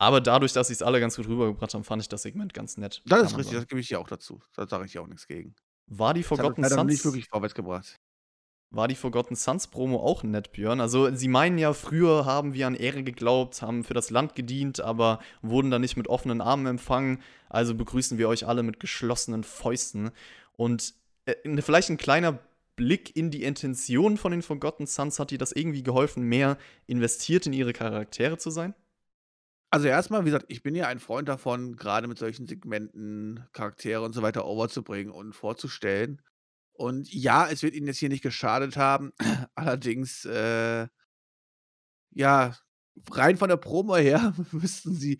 [0.00, 2.76] Aber dadurch, dass sie es alle ganz gut rübergebracht haben, fand ich das Segment ganz
[2.76, 3.02] nett.
[3.06, 3.56] Das ist richtig, sagen.
[3.58, 4.40] das gebe ich dir auch dazu.
[4.54, 5.54] Da sage ich dir auch nichts gegen.
[5.86, 8.00] War die Das hat Forgotten noch nicht Sons wirklich vorwärts gebracht.
[8.70, 10.80] War die Forgotten Sons Promo auch nett, Björn.
[10.80, 14.80] Also, sie meinen ja, früher haben wir an Ehre geglaubt, haben für das Land gedient,
[14.80, 17.22] aber wurden dann nicht mit offenen Armen empfangen.
[17.48, 20.10] Also begrüßen wir euch alle mit geschlossenen Fäusten.
[20.56, 20.94] Und
[21.26, 22.38] äh, ne- vielleicht ein kleiner
[22.76, 27.46] Blick in die Intention von den Forgotten Sons hat dir das irgendwie geholfen, mehr investiert
[27.46, 28.74] in ihre Charaktere zu sein?
[29.70, 34.02] Also erstmal, wie gesagt, ich bin ja ein Freund davon, gerade mit solchen Segmenten Charaktere
[34.02, 36.22] und so weiter overzubringen und vorzustellen.
[36.74, 39.12] Und ja, es wird ihnen jetzt hier nicht geschadet haben.
[39.54, 40.88] Allerdings, äh,
[42.10, 42.56] ja,
[43.10, 45.18] rein von der Promo her müssten sie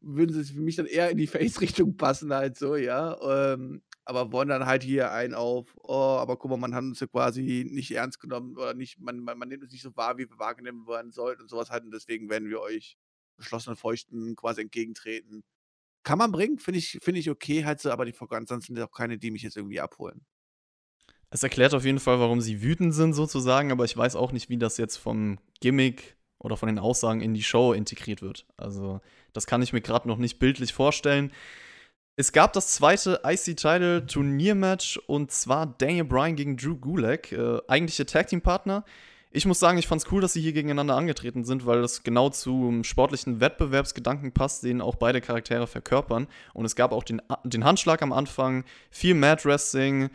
[0.00, 3.16] würden sie für mich dann eher in die Face-Richtung passen, halt so, ja.
[3.54, 7.00] Ähm, aber wollen dann halt hier einen auf, oh, aber guck mal, man hat uns
[7.00, 10.16] ja quasi nicht ernst genommen oder nicht, man, man, man nimmt uns nicht so wahr,
[10.18, 11.84] wie wir wahrgenommen werden sollten und sowas halt.
[11.84, 12.96] Und deswegen werden wir euch
[13.36, 15.42] geschlossenen Feuchten quasi entgegentreten.
[16.04, 18.92] Kann man bringen, finde ich, find ich okay, halt so, aber die ansonsten sind auch
[18.92, 20.24] keine, die mich jetzt irgendwie abholen.
[21.30, 24.48] Es erklärt auf jeden Fall, warum sie wütend sind, sozusagen, aber ich weiß auch nicht,
[24.48, 28.46] wie das jetzt vom Gimmick oder von den Aussagen in die Show integriert wird.
[28.56, 29.00] Also,
[29.32, 31.32] das kann ich mir gerade noch nicht bildlich vorstellen.
[32.16, 38.06] Es gab das zweite IC-Title Turniermatch und zwar Daniel Bryan gegen Drew Gulak, äh, eigentliche
[38.06, 38.84] Tag-Team-Partner.
[39.30, 42.02] Ich muss sagen, ich fand es cool, dass sie hier gegeneinander angetreten sind, weil das
[42.02, 46.26] genau zum sportlichen Wettbewerbsgedanken passt, den auch beide Charaktere verkörpern.
[46.54, 50.08] Und es gab auch den, den Handschlag am Anfang, viel Mad Wrestling,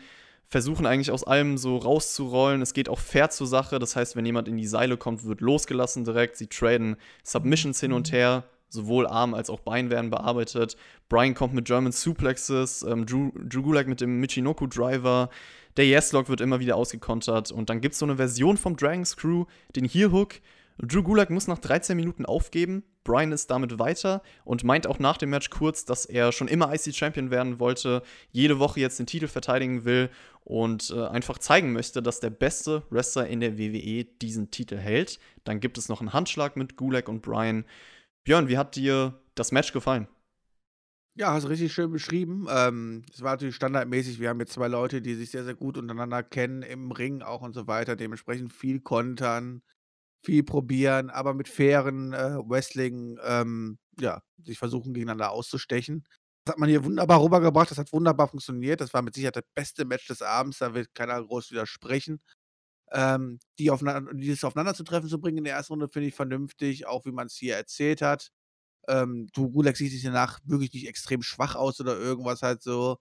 [0.54, 2.62] versuchen eigentlich aus allem so rauszurollen.
[2.62, 3.80] Es geht auch fair zur Sache.
[3.80, 6.36] Das heißt, wenn jemand in die Seile kommt, wird losgelassen direkt.
[6.36, 8.44] Sie traden Submissions hin und her.
[8.68, 10.76] Sowohl Arm als auch Bein werden bearbeitet.
[11.08, 15.28] Brian kommt mit German Suplexes, ähm, Drew, Drew Gulak mit dem Michinoku Driver.
[15.76, 17.50] Der Yes-Lock wird immer wieder ausgekontert.
[17.50, 20.34] Und dann gibt es so eine Version vom Dragon Screw, den Heel Hook.
[20.78, 22.82] Drew Gulak muss nach 13 Minuten aufgeben.
[23.04, 26.72] Brian ist damit weiter und meint auch nach dem Match kurz, dass er schon immer
[26.74, 30.10] IC Champion werden wollte, jede Woche jetzt den Titel verteidigen will
[30.42, 35.20] und äh, einfach zeigen möchte, dass der beste Wrestler in der WWE diesen Titel hält.
[35.44, 37.64] Dann gibt es noch einen Handschlag mit Gulak und Brian.
[38.24, 40.08] Björn, wie hat dir das Match gefallen?
[41.16, 42.48] Ja, hast du richtig schön beschrieben.
[42.50, 44.18] Ähm, es war natürlich standardmäßig.
[44.18, 47.42] Wir haben jetzt zwei Leute, die sich sehr, sehr gut untereinander kennen, im Ring auch
[47.42, 47.94] und so weiter.
[47.94, 49.62] Dementsprechend viel kontern,
[50.24, 56.04] viel probieren, aber mit fairen äh, Wrestling, ähm, ja, sich versuchen gegeneinander auszustechen.
[56.44, 58.80] Das hat man hier wunderbar rübergebracht, das hat wunderbar funktioniert.
[58.80, 62.20] Das war mit Sicherheit das beste Match des Abends, da wird keiner groß widersprechen.
[62.92, 67.04] Ähm, die aufeinander, dieses aufeinander zu bringen in der ersten Runde finde ich vernünftig, auch
[67.06, 68.30] wie man es hier erzählt hat.
[68.88, 72.98] Ähm, du Gulak sieht sich danach wirklich nicht extrem schwach aus oder irgendwas halt so.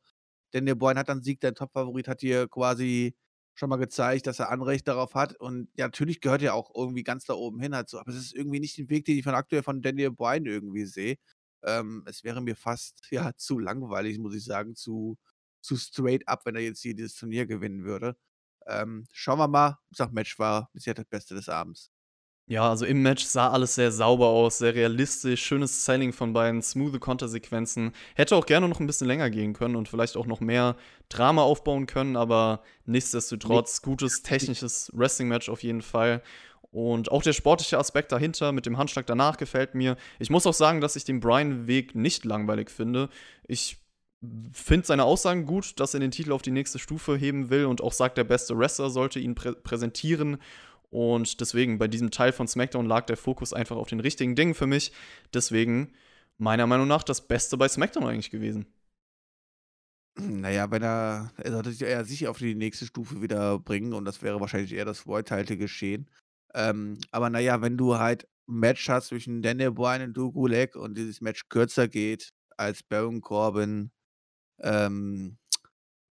[0.54, 3.16] Denn der Boyne hat dann Sieg, dein Top-Favorit hat hier quasi
[3.56, 5.36] schon mal gezeigt, dass er Anrecht darauf hat.
[5.40, 8.00] Und ja, natürlich gehört er auch irgendwie ganz da oben hin halt so.
[8.00, 10.86] Aber es ist irgendwie nicht den Weg, den ich von aktuell von Daniel Bryan irgendwie
[10.86, 11.18] sehe.
[11.64, 15.18] Ähm, es wäre mir fast ja zu langweilig, muss ich sagen, zu,
[15.62, 18.16] zu straight up, wenn er jetzt hier dieses Turnier gewinnen würde.
[18.68, 19.80] Ähm, schauen wir mal.
[19.92, 21.93] Ich sag, Match war bisher das Beste des Abends.
[22.46, 26.62] Ja, also im Match sah alles sehr sauber aus, sehr realistisch, schönes Selling von beiden,
[26.62, 27.94] smooth Kontersequenzen.
[28.16, 30.76] Hätte auch gerne noch ein bisschen länger gehen können und vielleicht auch noch mehr
[31.08, 36.22] Drama aufbauen können, aber nichtsdestotrotz gutes technisches Wrestling-Match auf jeden Fall.
[36.70, 39.96] Und auch der sportliche Aspekt dahinter mit dem Handschlag danach gefällt mir.
[40.20, 43.10] Ich muss auch sagen, dass ich den Brian-Weg nicht langweilig finde.
[43.48, 43.78] Ich
[44.52, 47.82] finde seine Aussagen gut, dass er den Titel auf die nächste Stufe heben will und
[47.82, 50.40] auch sagt, der beste Wrestler sollte ihn prä präsentieren.
[50.94, 54.54] Und deswegen, bei diesem Teil von SmackDown lag der Fokus einfach auf den richtigen Dingen
[54.54, 54.92] für mich.
[55.34, 55.92] Deswegen,
[56.38, 58.68] meiner Meinung nach, das Beste bei SmackDown eigentlich gewesen.
[60.20, 64.06] Naja, wenn er, er sollte sich eher sicher auf die nächste Stufe wieder bringen und
[64.06, 66.08] das wäre wahrscheinlich eher das vorteilte Geschehen.
[66.54, 70.76] Ähm, aber naja, wenn du halt ein Match hast zwischen Daniel Bryan und Drew Gulak
[70.76, 73.90] und dieses Match kürzer geht als Baron Corbin
[74.60, 75.40] ähm,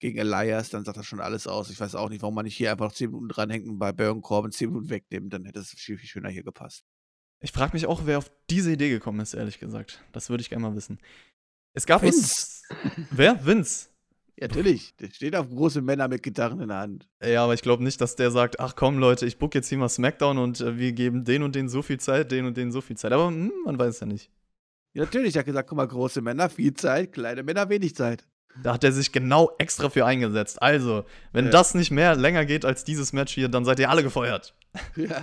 [0.02, 1.70] gegen Elias, dann sagt das schon alles aus.
[1.70, 4.22] Ich weiß auch nicht, warum man nicht hier einfach 10 Minuten dranhängt und bei Baron
[4.22, 6.84] Corbin 10 Minuten wegnimmt, dann hätte es viel, viel schöner hier gepasst.
[7.40, 10.04] Ich frage mich auch, wer auf diese Idee gekommen ist, ehrlich gesagt.
[10.12, 11.00] Das würde ich gerne mal wissen.
[11.74, 12.64] Es gab Vince.
[13.12, 13.46] Wer?
[13.46, 13.90] Vince?
[14.36, 14.96] Ja, natürlich.
[14.98, 17.08] Der steht auf große Männer mit Gitarren in der Hand.
[17.24, 19.78] Ja, aber ich glaube nicht, dass der sagt, ach komm Leute, ich book jetzt hier
[19.78, 22.72] mal Smackdown und äh, wir geben den und den so viel Zeit, den und den
[22.72, 23.12] so viel Zeit.
[23.12, 24.32] Aber hm, man weiß ja nicht.
[24.94, 25.36] Ja, natürlich.
[25.36, 28.28] Er hat gesagt, guck mal, große Männer, viel Zeit, kleine Männer, wenig Zeit.
[28.64, 30.62] Da hat er sich genau extra für eingesetzt.
[30.62, 31.52] Also, wenn ja.
[31.52, 34.54] das nicht mehr länger geht als dieses Match hier, dann seid ihr alle gefeuert.
[34.96, 35.22] Ja.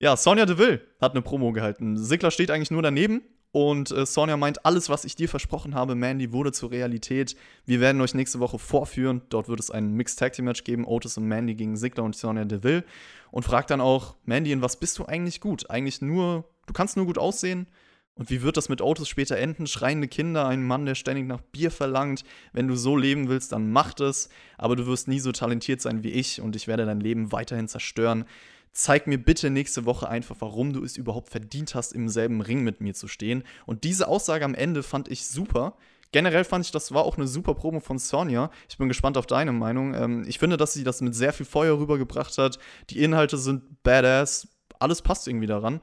[0.00, 1.96] ja, Sonja Deville hat eine Promo gehalten.
[1.96, 5.94] Sigler steht eigentlich nur daneben und äh, Sonja meint, alles, was ich dir versprochen habe,
[5.94, 7.36] Mandy, wurde zur Realität.
[7.66, 9.20] Wir werden euch nächste Woche vorführen.
[9.28, 12.16] Dort wird es ein Mixed Tag Team Match geben: Otis und Mandy gegen Sigler und
[12.16, 12.84] Sonja Deville.
[13.30, 15.68] Und fragt dann auch, Mandy, in was bist du eigentlich gut?
[15.68, 17.66] Eigentlich nur, du kannst nur gut aussehen.
[18.14, 19.66] Und wie wird das mit Otis später enden?
[19.66, 22.24] Schreiende Kinder, ein Mann, der ständig nach Bier verlangt.
[22.52, 24.28] Wenn du so leben willst, dann mach das.
[24.58, 27.68] Aber du wirst nie so talentiert sein wie ich und ich werde dein Leben weiterhin
[27.68, 28.26] zerstören.
[28.72, 32.62] Zeig mir bitte nächste Woche einfach, warum du es überhaupt verdient hast, im selben Ring
[32.62, 33.44] mit mir zu stehen.
[33.66, 35.76] Und diese Aussage am Ende fand ich super.
[36.10, 38.50] Generell fand ich, das war auch eine super Promo von Sonja.
[38.68, 39.94] Ich bin gespannt auf deine Meinung.
[39.94, 42.58] Ähm, ich finde, dass sie das mit sehr viel Feuer rübergebracht hat.
[42.90, 44.48] Die Inhalte sind badass.
[44.78, 45.80] Alles passt irgendwie daran.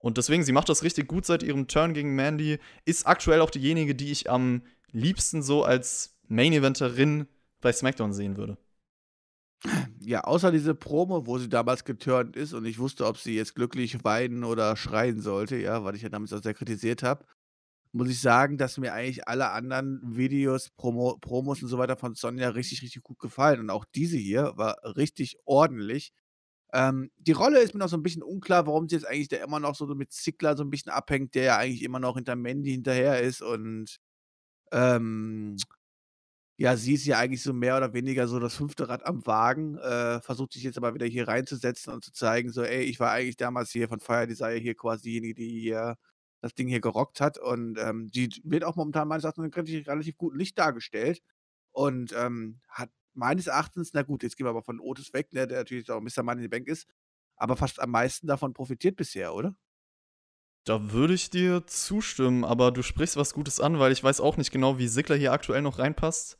[0.00, 2.58] Und deswegen, sie macht das richtig gut seit ihrem Turn gegen Mandy.
[2.84, 7.26] Ist aktuell auch diejenige, die ich am liebsten so als Main-Eventerin
[7.60, 8.58] bei SmackDown sehen würde.
[10.00, 13.56] Ja, außer diese Promo, wo sie damals geturnt ist und ich wusste, ob sie jetzt
[13.56, 17.26] glücklich weinen oder schreien sollte, ja, weil ich ja damals auch sehr kritisiert habe,
[17.92, 22.14] muss ich sagen, dass mir eigentlich alle anderen Videos, Promo Promos und so weiter von
[22.14, 26.12] Sonja richtig, richtig gut gefallen und auch diese hier war richtig ordentlich.
[26.72, 29.38] Ähm, die Rolle ist mir noch so ein bisschen unklar, warum sie jetzt eigentlich da
[29.38, 32.36] immer noch so mit Ziggler so ein bisschen abhängt, der ja eigentlich immer noch hinter
[32.36, 33.98] Mandy hinterher ist und,
[34.72, 35.56] ähm
[36.60, 39.78] ja, sie ist ja eigentlich so mehr oder weniger so das fünfte Rad am Wagen,
[39.78, 43.12] äh, versucht sich jetzt aber wieder hier reinzusetzen und zu zeigen, so: „Ey, ich war
[43.12, 45.96] eigentlich damals hier von Fire Desire hier quasi diejenige, die hier
[46.40, 49.54] das Ding hier gerockt hat.“ Und, ähm, die wird auch momentan meines Erachtens in 'nem
[49.54, 51.20] relativ relativ guten Licht dargestellt
[51.72, 55.46] und, ähm, hat meines Erachtens na gut, jetzt gehen wir aber von Otis weg, ne,
[55.46, 56.88] der natürlich auch Mister Money in the Bank ist,
[57.36, 59.54] aber fast am meisten davon profitiert bisher, oder?
[60.64, 64.36] Da würde ich dir zustimmen, aber du sprichst was Gutes an, weil ich weiß auch
[64.36, 66.36] nicht genau, wie Sigler hier aktuell noch reinpasst.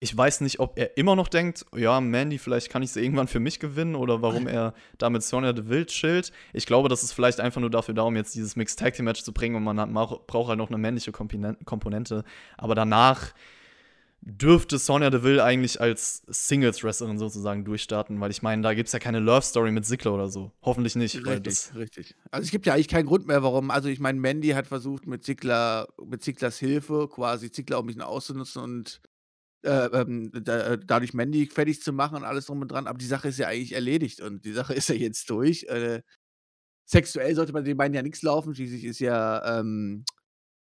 [0.00, 3.26] Ich weiß nicht, ob er immer noch denkt, ja, Mandy, vielleicht kann ich sie irgendwann
[3.26, 6.32] für mich gewinnen oder warum er da mit Sonya Deville chillt.
[6.52, 9.04] Ich glaube, das ist vielleicht einfach nur dafür da, um jetzt dieses Mixed Tag Team
[9.04, 9.92] Match zu bringen und man hat,
[10.26, 12.24] braucht halt noch eine männliche Komponente.
[12.56, 13.32] Aber danach
[14.20, 18.98] dürfte Sonya Deville eigentlich als Singles-Wrestlerin sozusagen durchstarten, weil ich meine, da gibt es ja
[18.98, 20.52] keine Love-Story mit Ziggler oder so.
[20.62, 21.24] Hoffentlich nicht.
[21.24, 22.16] Richtig, richtig.
[22.30, 23.70] Also es gibt ja eigentlich keinen Grund mehr, warum.
[23.70, 27.86] Also ich meine, Mandy hat versucht, mit Ziggler, mit Zigglers Hilfe quasi Ziggler auch ein
[27.86, 29.00] bisschen auszunutzen und
[29.62, 32.86] äh, ähm, da, äh, dadurch Mandy fertig zu machen und alles drum und dran.
[32.86, 35.64] Aber die Sache ist ja eigentlich erledigt und die Sache ist ja jetzt durch.
[35.64, 36.02] Äh,
[36.84, 38.54] sexuell sollte bei den beiden ja nichts laufen.
[38.54, 40.04] Schließlich ist ja ähm,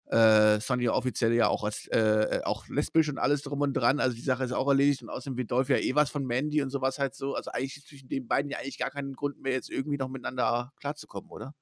[0.10, 4.00] äh, Sonja offiziell ja auch als äh, äh, auch lesbisch und alles drum und dran.
[4.00, 6.62] Also die Sache ist auch erledigt und außerdem wird Dolph ja eh was von Mandy
[6.62, 7.36] und sowas halt so.
[7.36, 10.10] Also eigentlich ist zwischen den beiden ja eigentlich gar keinen Grund mehr, jetzt irgendwie noch
[10.10, 11.54] miteinander klarzukommen, oder?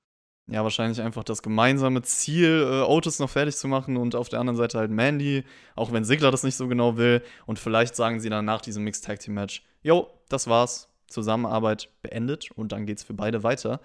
[0.49, 4.39] Ja, wahrscheinlich einfach das gemeinsame Ziel, äh, Otis noch fertig zu machen und auf der
[4.39, 5.43] anderen Seite halt Mandy,
[5.75, 7.21] auch wenn Sigler das nicht so genau will.
[7.45, 11.89] Und vielleicht sagen sie dann nach diesem Mixed Tag Team Match, jo, das war's, Zusammenarbeit
[12.01, 13.81] beendet und dann geht's für beide weiter.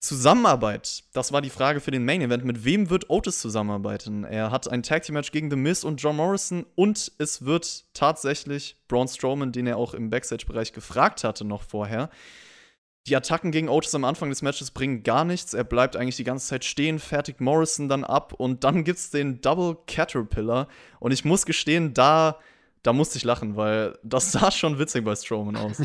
[0.00, 2.44] Zusammenarbeit, das war die Frage für den Main Event.
[2.44, 4.24] Mit wem wird Otis zusammenarbeiten?
[4.24, 7.84] Er hat ein Tag Team Match gegen The Miz und John Morrison und es wird
[7.92, 12.08] tatsächlich Braun Strowman, den er auch im Backstage-Bereich gefragt hatte noch vorher,
[13.06, 15.54] die Attacken gegen Otis am Anfang des Matches bringen gar nichts.
[15.54, 19.40] Er bleibt eigentlich die ganze Zeit stehen, fertigt Morrison dann ab und dann gibt's den
[19.40, 20.68] Double Caterpillar.
[20.98, 22.38] Und ich muss gestehen, da,
[22.82, 25.82] da musste ich lachen, weil das sah schon witzig bei Strowman aus.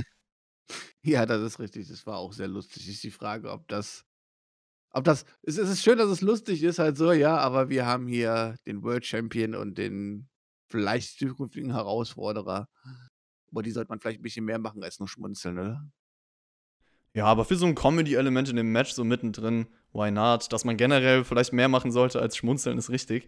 [1.02, 1.88] Ja, das ist richtig.
[1.88, 2.88] Das war auch sehr lustig.
[2.88, 4.06] Ist die Frage, ob das.
[4.92, 5.26] Ob das.
[5.44, 8.82] Es ist schön, dass es lustig ist, halt so, ja, aber wir haben hier den
[8.84, 10.30] World Champion und den
[10.68, 12.68] vielleicht zukünftigen Herausforderer.
[13.52, 15.88] Aber die sollte man vielleicht ein bisschen mehr machen als nur schmunzeln, oder?
[17.14, 20.52] Ja, aber für so ein Comedy-Element in dem Match so mittendrin, why not?
[20.52, 23.28] Dass man generell vielleicht mehr machen sollte als schmunzeln, ist richtig.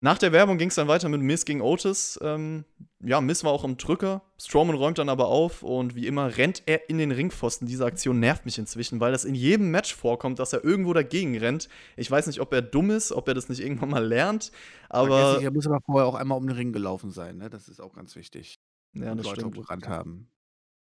[0.00, 2.18] Nach der Werbung ging es dann weiter mit Miss gegen Otis.
[2.22, 2.64] Ähm,
[3.00, 4.22] ja, Miss war auch im Drücker.
[4.38, 7.66] Strowman räumt dann aber auf und wie immer rennt er in den Ringpfosten.
[7.66, 11.36] Diese Aktion nervt mich inzwischen, weil das in jedem Match vorkommt, dass er irgendwo dagegen
[11.38, 11.70] rennt.
[11.96, 14.52] Ich weiß nicht, ob er dumm ist, ob er das nicht irgendwann mal lernt,
[14.90, 15.40] aber.
[15.40, 17.48] Er muss aber vorher auch einmal um den Ring gelaufen sein, ne?
[17.48, 18.58] Das ist auch ganz wichtig.
[18.92, 19.56] Ja, das Leute stimmt.
[19.56, 20.28] gerannt haben.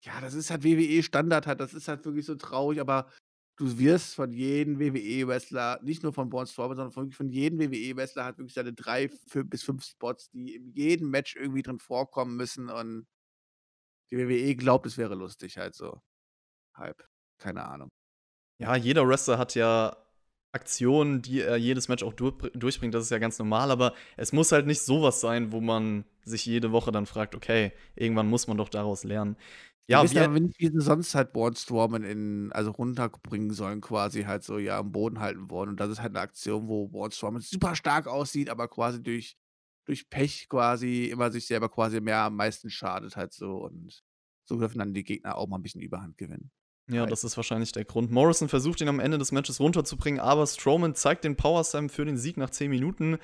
[0.01, 3.07] Ja, das ist halt WWE-Standard halt, das ist halt wirklich so traurig, aber
[3.57, 8.25] du wirst von jedem WWE-Wrestler, nicht nur von Braun Strowman, sondern von, von jedem WWE-Wrestler
[8.25, 12.35] hat wirklich seine drei fünf bis fünf Spots, die in jedem Match irgendwie drin vorkommen
[12.35, 13.05] müssen und
[14.11, 16.01] die WWE glaubt, es wäre lustig halt so.
[16.75, 17.07] Halb.
[17.39, 17.89] Keine Ahnung.
[18.59, 19.97] Ja, jeder Wrestler hat ja
[20.51, 24.51] Aktionen, die er jedes Match auch durchbringt, das ist ja ganz normal, aber es muss
[24.51, 28.57] halt nicht sowas sein, wo man sich jede Woche dann fragt, okay, irgendwann muss man
[28.57, 29.35] doch daraus lernen.
[29.87, 34.23] Ja, wir wissen aber nicht, wie sie sonst halt Bornstormen in, also runterbringen sollen, quasi
[34.23, 35.69] halt so ja am Boden halten wollen.
[35.69, 39.35] Und das ist halt eine Aktion, wo Bornstormen super stark aussieht, aber quasi durch,
[39.85, 43.57] durch Pech quasi immer sich selber quasi mehr am meisten schadet halt so.
[43.57, 44.03] Und
[44.45, 46.49] so dürfen dann die Gegner auch mal ein bisschen Überhand gewinnen.
[46.89, 48.11] Ja, das ist wahrscheinlich der Grund.
[48.11, 52.03] Morrison versucht ihn am Ende des Matches runterzubringen, aber Strowman zeigt den Power Slam für
[52.03, 53.17] den Sieg nach 10 Minuten.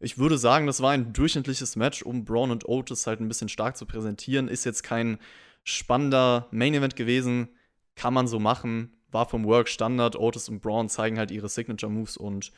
[0.00, 3.48] Ich würde sagen, das war ein durchschnittliches Match, um Braun und Otis halt ein bisschen
[3.48, 4.48] stark zu präsentieren.
[4.48, 5.18] Ist jetzt kein
[5.64, 7.48] spannender Main Event gewesen.
[7.94, 8.96] Kann man so machen.
[9.10, 10.16] War vom Work Standard.
[10.16, 12.52] Otis und Braun zeigen halt ihre Signature Moves und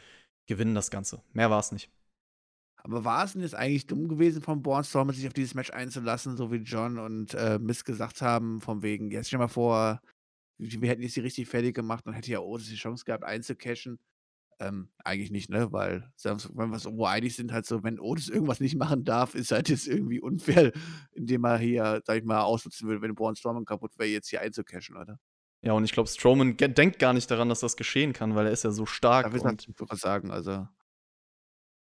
[0.46, 1.22] gewinnen das Ganze.
[1.32, 1.90] Mehr war es nicht.
[2.76, 5.70] Aber war es denn jetzt eigentlich dumm gewesen von Braun Strowman, sich auf dieses Match
[5.70, 10.02] einzulassen, so wie John und äh, Miss gesagt haben, von wegen, jetzt stell mal vor,
[10.58, 13.98] wir hätten jetzt die richtig fertig gemacht und hätte ja Otis die Chance gehabt, einzucashen.
[14.60, 15.72] Ähm, eigentlich nicht, ne?
[15.72, 19.34] Weil, wenn wir uns irgendwo einig sind, halt so, wenn Otis irgendwas nicht machen darf,
[19.34, 20.72] ist halt jetzt irgendwie unfair,
[21.12, 24.40] indem er hier, sag ich mal, ausnutzen will, wenn Braun Strowman kaputt wäre, jetzt hier
[24.40, 25.18] einzucashen, oder?
[25.62, 28.52] Ja, und ich glaube, Strowman denkt gar nicht daran, dass das geschehen kann, weil er
[28.52, 29.26] ist ja so stark.
[29.26, 30.68] Da will ich was sagen, also.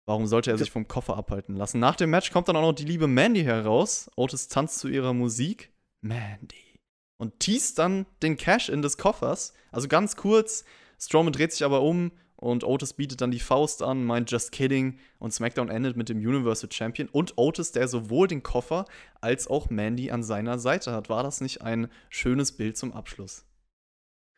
[0.05, 1.79] Warum sollte er sich vom Koffer abhalten lassen?
[1.79, 4.11] Nach dem Match kommt dann auch noch die liebe Mandy heraus.
[4.17, 5.71] Otis tanzt zu ihrer Musik.
[6.01, 6.81] Mandy.
[7.17, 9.53] Und teast dann den Cash in des Koffers.
[9.71, 10.65] Also ganz kurz,
[10.99, 12.11] Strowman dreht sich aber um
[12.41, 16.17] und Otis bietet dann die Faust an, meint just kidding und SmackDown endet mit dem
[16.17, 18.85] Universal Champion und Otis, der sowohl den Koffer
[19.21, 21.07] als auch Mandy an seiner Seite hat.
[21.07, 23.45] War das nicht ein schönes Bild zum Abschluss?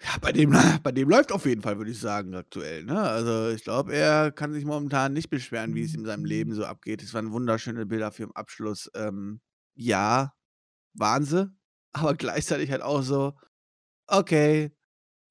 [0.02, 0.52] Ja, bei dem,
[0.84, 2.84] bei dem läuft auf jeden Fall, würde ich sagen, aktuell.
[2.84, 3.00] Ne?
[3.00, 6.66] Also ich glaube, er kann sich momentan nicht beschweren, wie es in seinem Leben so
[6.66, 7.02] abgeht.
[7.02, 8.92] Es waren wunderschöne Bilder für den Abschluss.
[8.96, 9.40] Ähm,
[9.76, 10.34] ja,
[10.94, 11.58] Wahnsinn,
[11.94, 13.34] aber gleichzeitig halt auch so,
[14.08, 14.76] okay,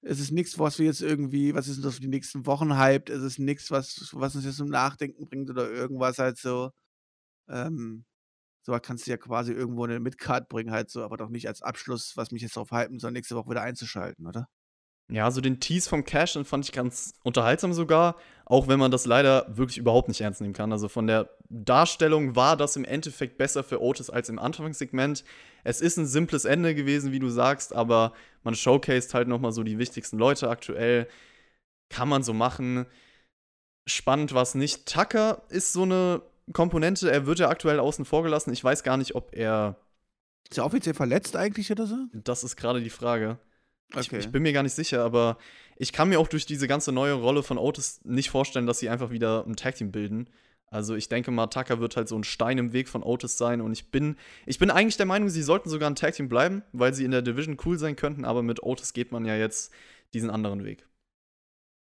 [0.03, 3.09] es ist nichts, was wir jetzt irgendwie, was ist das für die nächsten Wochen hypt,
[3.09, 6.71] es ist nichts, was, was uns jetzt zum Nachdenken bringt oder irgendwas halt so.
[7.49, 8.05] Ähm,
[8.65, 11.63] so kannst du ja quasi irgendwo eine Midcard bringen, halt so, aber doch nicht als
[11.63, 14.49] Abschluss, was mich jetzt darauf hypen soll, nächste Woche wieder einzuschalten, oder?
[15.13, 18.91] Ja, so den Tease vom Cash, den fand ich ganz unterhaltsam sogar, auch wenn man
[18.91, 20.73] das leider wirklich überhaupt nicht ernst nehmen kann.
[20.73, 25.25] Also von der Darstellung war das im Endeffekt besser für Otis als im Anfangssegment.
[25.65, 28.15] Es ist ein simples Ende gewesen, wie du sagst, aber
[28.45, 31.09] man showcased halt nochmal so die wichtigsten Leute aktuell.
[31.89, 32.87] Kann man so machen.
[33.87, 34.87] Spannend war es nicht.
[34.87, 36.23] Tucker ist so eine
[36.53, 38.53] Komponente, er wird ja aktuell außen vor gelassen.
[38.53, 39.77] Ich weiß gar nicht, ob er.
[40.51, 41.97] Ist er offiziell verletzt eigentlich oder so?
[42.13, 43.39] Das ist gerade die Frage.
[43.95, 44.19] Okay.
[44.19, 45.39] Ich, ich, bin mir gar nicht sicher, aber
[45.77, 48.89] ich kann mir auch durch diese ganze neue Rolle von Otis nicht vorstellen, dass sie
[48.89, 50.29] einfach wieder ein Tag Team bilden.
[50.73, 53.61] Also ich denke mal, Tucker wird halt so ein Stein im Weg von Otis sein
[53.61, 54.17] und ich bin,
[54.47, 57.11] ich bin eigentlich der Meinung, sie sollten sogar ein Tag Team bleiben, weil sie in
[57.11, 59.71] der Division cool sein könnten, aber mit Otis geht man ja jetzt
[60.15, 60.89] diesen anderen Weg.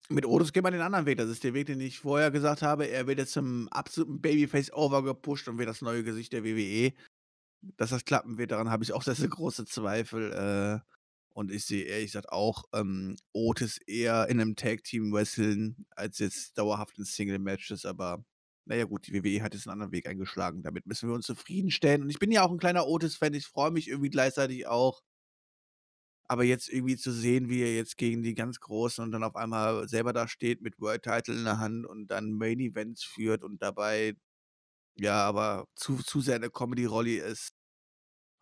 [0.09, 1.19] Mit Otis geht man den anderen Weg.
[1.19, 2.87] Das ist der Weg, den ich vorher gesagt habe.
[2.87, 6.93] Er wird jetzt zum absoluten Babyface overgepusht und wird das neue Gesicht der WWE.
[7.77, 10.33] Dass das klappen wird, daran habe ich auch sehr, sehr große Zweifel.
[10.33, 10.79] Äh,
[11.35, 16.57] und ich sehe ehrlich gesagt auch ähm, Otis eher in einem Tag-Team wresteln, als jetzt
[16.57, 17.85] dauerhaft in Single-Matches.
[17.85, 18.25] Aber
[18.65, 20.63] naja, gut, die WWE hat jetzt einen anderen Weg eingeschlagen.
[20.63, 22.03] Damit müssen wir uns zufriedenstellen.
[22.03, 23.33] Und ich bin ja auch ein kleiner Otis-Fan.
[23.33, 25.01] Ich freue mich irgendwie gleichzeitig auch.
[26.27, 29.35] Aber jetzt irgendwie zu sehen, wie er jetzt gegen die ganz Großen und dann auf
[29.35, 33.43] einmal selber da steht mit World Title in der Hand und dann Main Events führt
[33.43, 34.13] und dabei,
[34.97, 37.53] ja, aber zu, zu sehr eine Comedy-Rolle ist,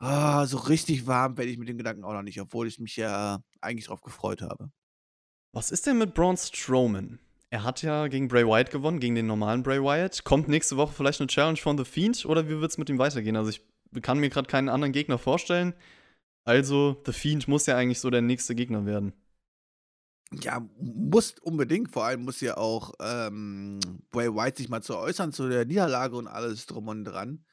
[0.02, 2.96] Ah, so richtig warm werde ich mit dem Gedanken auch noch nicht, obwohl ich mich
[2.96, 4.72] ja eigentlich drauf gefreut habe.
[5.52, 7.20] Was ist denn mit Braun Strowman?
[7.52, 10.24] Er hat ja gegen Bray Wyatt gewonnen, gegen den normalen Bray Wyatt.
[10.24, 13.00] Kommt nächste Woche vielleicht eine Challenge von The Fiend oder wie wird es mit ihm
[13.00, 13.36] weitergehen?
[13.36, 13.62] Also ich
[14.02, 15.74] kann mir gerade keinen anderen Gegner vorstellen.
[16.46, 19.14] Also The Fiend muss ja eigentlich so der nächste Gegner werden.
[20.32, 21.92] Ja, muss unbedingt.
[21.92, 23.80] Vor allem muss ja auch ähm,
[24.12, 27.44] Bray Wyatt sich mal zu äußern zu der Niederlage und alles drum und dran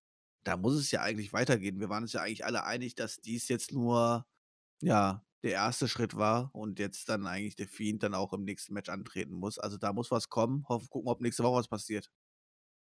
[0.47, 1.80] da muss es ja eigentlich weitergehen.
[1.80, 4.24] Wir waren uns ja eigentlich alle einig, dass dies jetzt nur,
[4.80, 8.74] ja, der erste Schritt war und jetzt dann eigentlich der Fiend dann auch im nächsten
[8.74, 9.59] Match antreten muss.
[9.59, 10.64] Also da muss was kommen.
[10.68, 12.11] Hoffen, gucken, ob nächste Woche was passiert.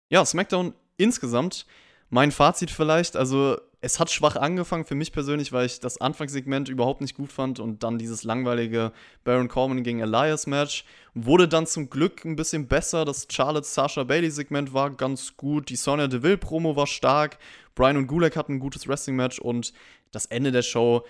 [0.09, 1.65] Ja, SmackDown insgesamt
[2.09, 6.69] mein Fazit vielleicht, also es hat schwach angefangen für mich persönlich, weil ich das Anfangssegment
[6.69, 8.91] überhaupt nicht gut fand und dann dieses langweilige
[9.23, 13.05] Baron Corbin gegen Elias Match wurde dann zum Glück ein bisschen besser.
[13.05, 17.37] Das Charlotte Sasha Bailey Segment war ganz gut, die Sonya Deville Promo war stark,
[17.73, 19.73] Brian und Gulak hatten ein gutes Wrestling Match und
[20.11, 21.05] das Ende der Show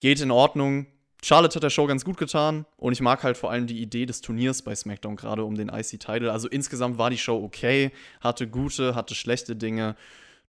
[0.00, 0.86] geht in Ordnung.
[1.22, 4.06] Charlotte hat der Show ganz gut getan und ich mag halt vor allem die Idee
[4.06, 6.30] des Turniers bei SmackDown, gerade um den IC-Title.
[6.30, 7.90] Also insgesamt war die Show okay,
[8.20, 9.96] hatte gute, hatte schlechte Dinge.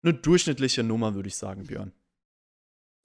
[0.04, 1.94] Eine durchschnittliche Nummer, würde ich sagen, Björn.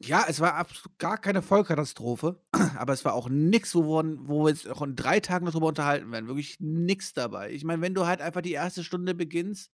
[0.05, 2.41] Ja, es war absolut gar keine Vollkatastrophe,
[2.77, 6.11] aber es war auch nichts, wo, wo wir jetzt auch in drei Tagen darüber unterhalten
[6.11, 6.27] werden.
[6.27, 7.53] Wirklich nichts dabei.
[7.53, 9.71] Ich meine, wenn du halt einfach die erste Stunde beginnst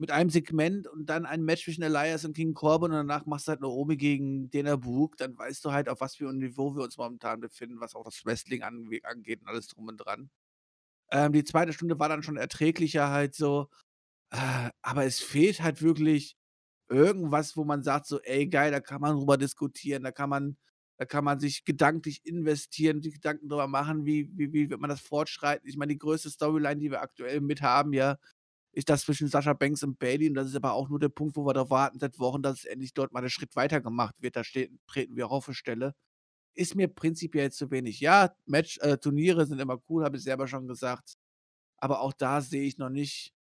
[0.00, 3.48] mit einem Segment und dann ein Match zwischen Elias und King Corbin und danach machst
[3.48, 6.74] du halt Naomi gegen Dana Brooke, dann weißt du halt, auf was für ein Niveau
[6.76, 10.30] wir uns momentan befinden, was auch das Wrestling angeht und alles drum und dran.
[11.12, 13.68] Ähm, die zweite Stunde war dann schon erträglicher halt so,
[14.32, 16.36] äh, aber es fehlt halt wirklich
[16.90, 20.58] irgendwas, wo man sagt so: „Ey, geil, da kann man drüber diskutieren, da kann man
[20.98, 24.90] da kann man sich gedanklich investieren, sich Gedanken drüber machen, wie wie wie wird man
[24.90, 28.18] das fortschreiten?“ Ich meine, die größte Storyline, die wir aktuell mit haben, ja
[28.72, 30.28] ist das zwischen Sascha Banks und Bailey.
[30.28, 32.58] Und das ist aber auch nur der Punkt, wo wir darauf warten seit Wochen, dass
[32.60, 34.36] es endlich dort mal der Schritt weiter gemacht wird.
[34.36, 35.94] Da steht, treten wir auch auf eine Stelle.
[36.54, 38.00] Ist mir prinzipiell zu wenig.
[38.00, 41.14] Ja, Match, äh, Turniere sind immer cool, habe ich selber schon gesagt.
[41.78, 43.32] Aber auch da sehe ich noch nicht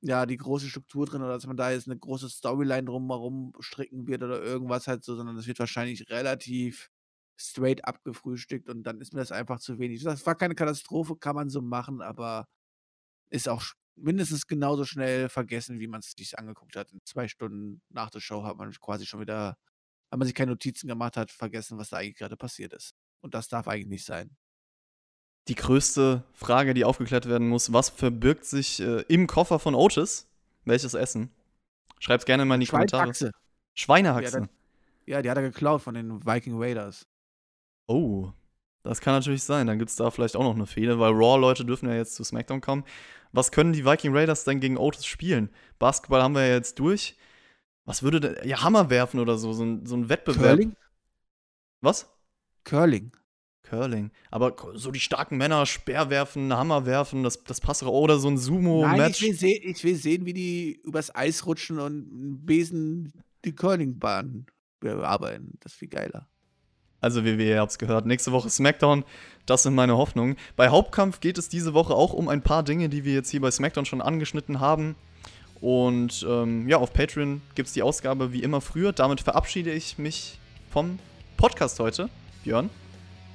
[0.00, 4.06] ja, die große Struktur drin oder dass man da jetzt eine große Storyline drumherum stricken
[4.06, 6.90] wird oder irgendwas halt so, sondern es wird wahrscheinlich relativ
[7.36, 10.02] straight abgefrühstückt und dann ist mir das einfach zu wenig.
[10.02, 12.46] Das war keine Katastrophe, kann man so machen, aber
[13.30, 13.64] ist auch
[14.00, 16.90] mindestens genauso schnell vergessen, wie man es sich angeguckt hat.
[16.92, 19.56] In zwei Stunden nach der Show hat man quasi schon wieder,
[20.10, 22.94] wenn man sich keine Notizen gemacht hat, vergessen, was da eigentlich gerade passiert ist.
[23.20, 24.36] Und das darf eigentlich nicht sein.
[25.48, 30.26] Die größte Frage, die aufgeklärt werden muss, was verbirgt sich äh, im Koffer von Otis?
[30.64, 31.30] Welches Essen?
[32.00, 33.14] Schreib's gerne mal in die Kommentare.
[33.14, 33.32] Schweinehaxe.
[33.74, 34.48] Schweinehaxe.
[35.06, 37.06] Ja, Ja, die hat er geklaut von den Viking Raiders.
[37.86, 38.32] Oh,
[38.82, 39.66] das kann natürlich sein.
[39.66, 42.24] Dann gibt es da vielleicht auch noch eine Fehler, weil Raw-Leute dürfen ja jetzt zu
[42.24, 42.84] SmackDown kommen.
[43.32, 45.50] Was können die Viking Raiders denn gegen Otis spielen?
[45.78, 47.16] Basketball haben wir ja jetzt durch.
[47.84, 48.48] Was würde denn.
[48.48, 50.56] Ja, Hammer werfen oder so, so ein, so ein Wettbewerb.
[50.56, 50.76] Curling?
[51.80, 52.10] Was?
[52.64, 53.12] Curling.
[53.62, 54.10] Curling.
[54.30, 57.92] Aber so die starken Männer, Speer werfen, Hammer werfen, das, das passt auch.
[57.92, 59.22] Oder so ein ich Sumo-Match.
[59.22, 63.12] will, sehen, ich will sehen, wie die übers Eis rutschen und einen Besen
[63.44, 64.46] die Curlingbahn
[64.80, 65.58] bearbeiten.
[65.60, 66.28] Das ist viel geiler.
[67.00, 69.04] Also, wie ihr habt's gehört, nächste Woche SmackDown.
[69.46, 70.36] Das sind meine Hoffnungen.
[70.56, 73.40] Bei Hauptkampf geht es diese Woche auch um ein paar Dinge, die wir jetzt hier
[73.40, 74.94] bei SmackDown schon angeschnitten haben.
[75.60, 78.92] Und ähm, ja, auf Patreon gibt's die Ausgabe wie immer früher.
[78.92, 80.38] Damit verabschiede ich mich
[80.70, 80.98] vom
[81.36, 82.08] Podcast heute,
[82.44, 82.70] Björn.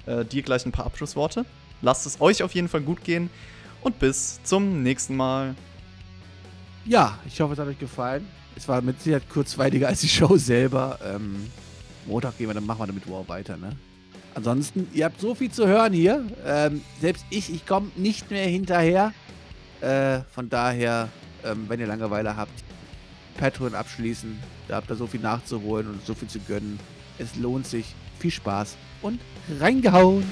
[0.05, 1.45] Äh, dir gleich ein paar Abschlussworte.
[1.81, 3.29] Lasst es euch auf jeden Fall gut gehen
[3.81, 5.55] und bis zum nächsten Mal.
[6.85, 8.27] Ja, ich hoffe, es hat euch gefallen.
[8.55, 10.99] Es war mit Sicherheit kurzweiliger als die Show selber.
[11.03, 11.49] Ähm,
[12.05, 13.75] Montag gehen wir, dann machen wir damit wow weiter, ne?
[14.35, 16.25] Ansonsten, ihr habt so viel zu hören hier.
[16.45, 19.13] Ähm, selbst ich, ich komme nicht mehr hinterher.
[19.79, 21.09] Äh, von daher,
[21.43, 22.63] ähm, wenn ihr Langeweile habt,
[23.37, 24.39] Patreon abschließen.
[24.67, 26.79] Da habt ihr so viel nachzuholen und so viel zu gönnen.
[27.17, 27.93] Es lohnt sich.
[28.19, 29.19] Viel Spaß und
[29.59, 30.23] reingehauen!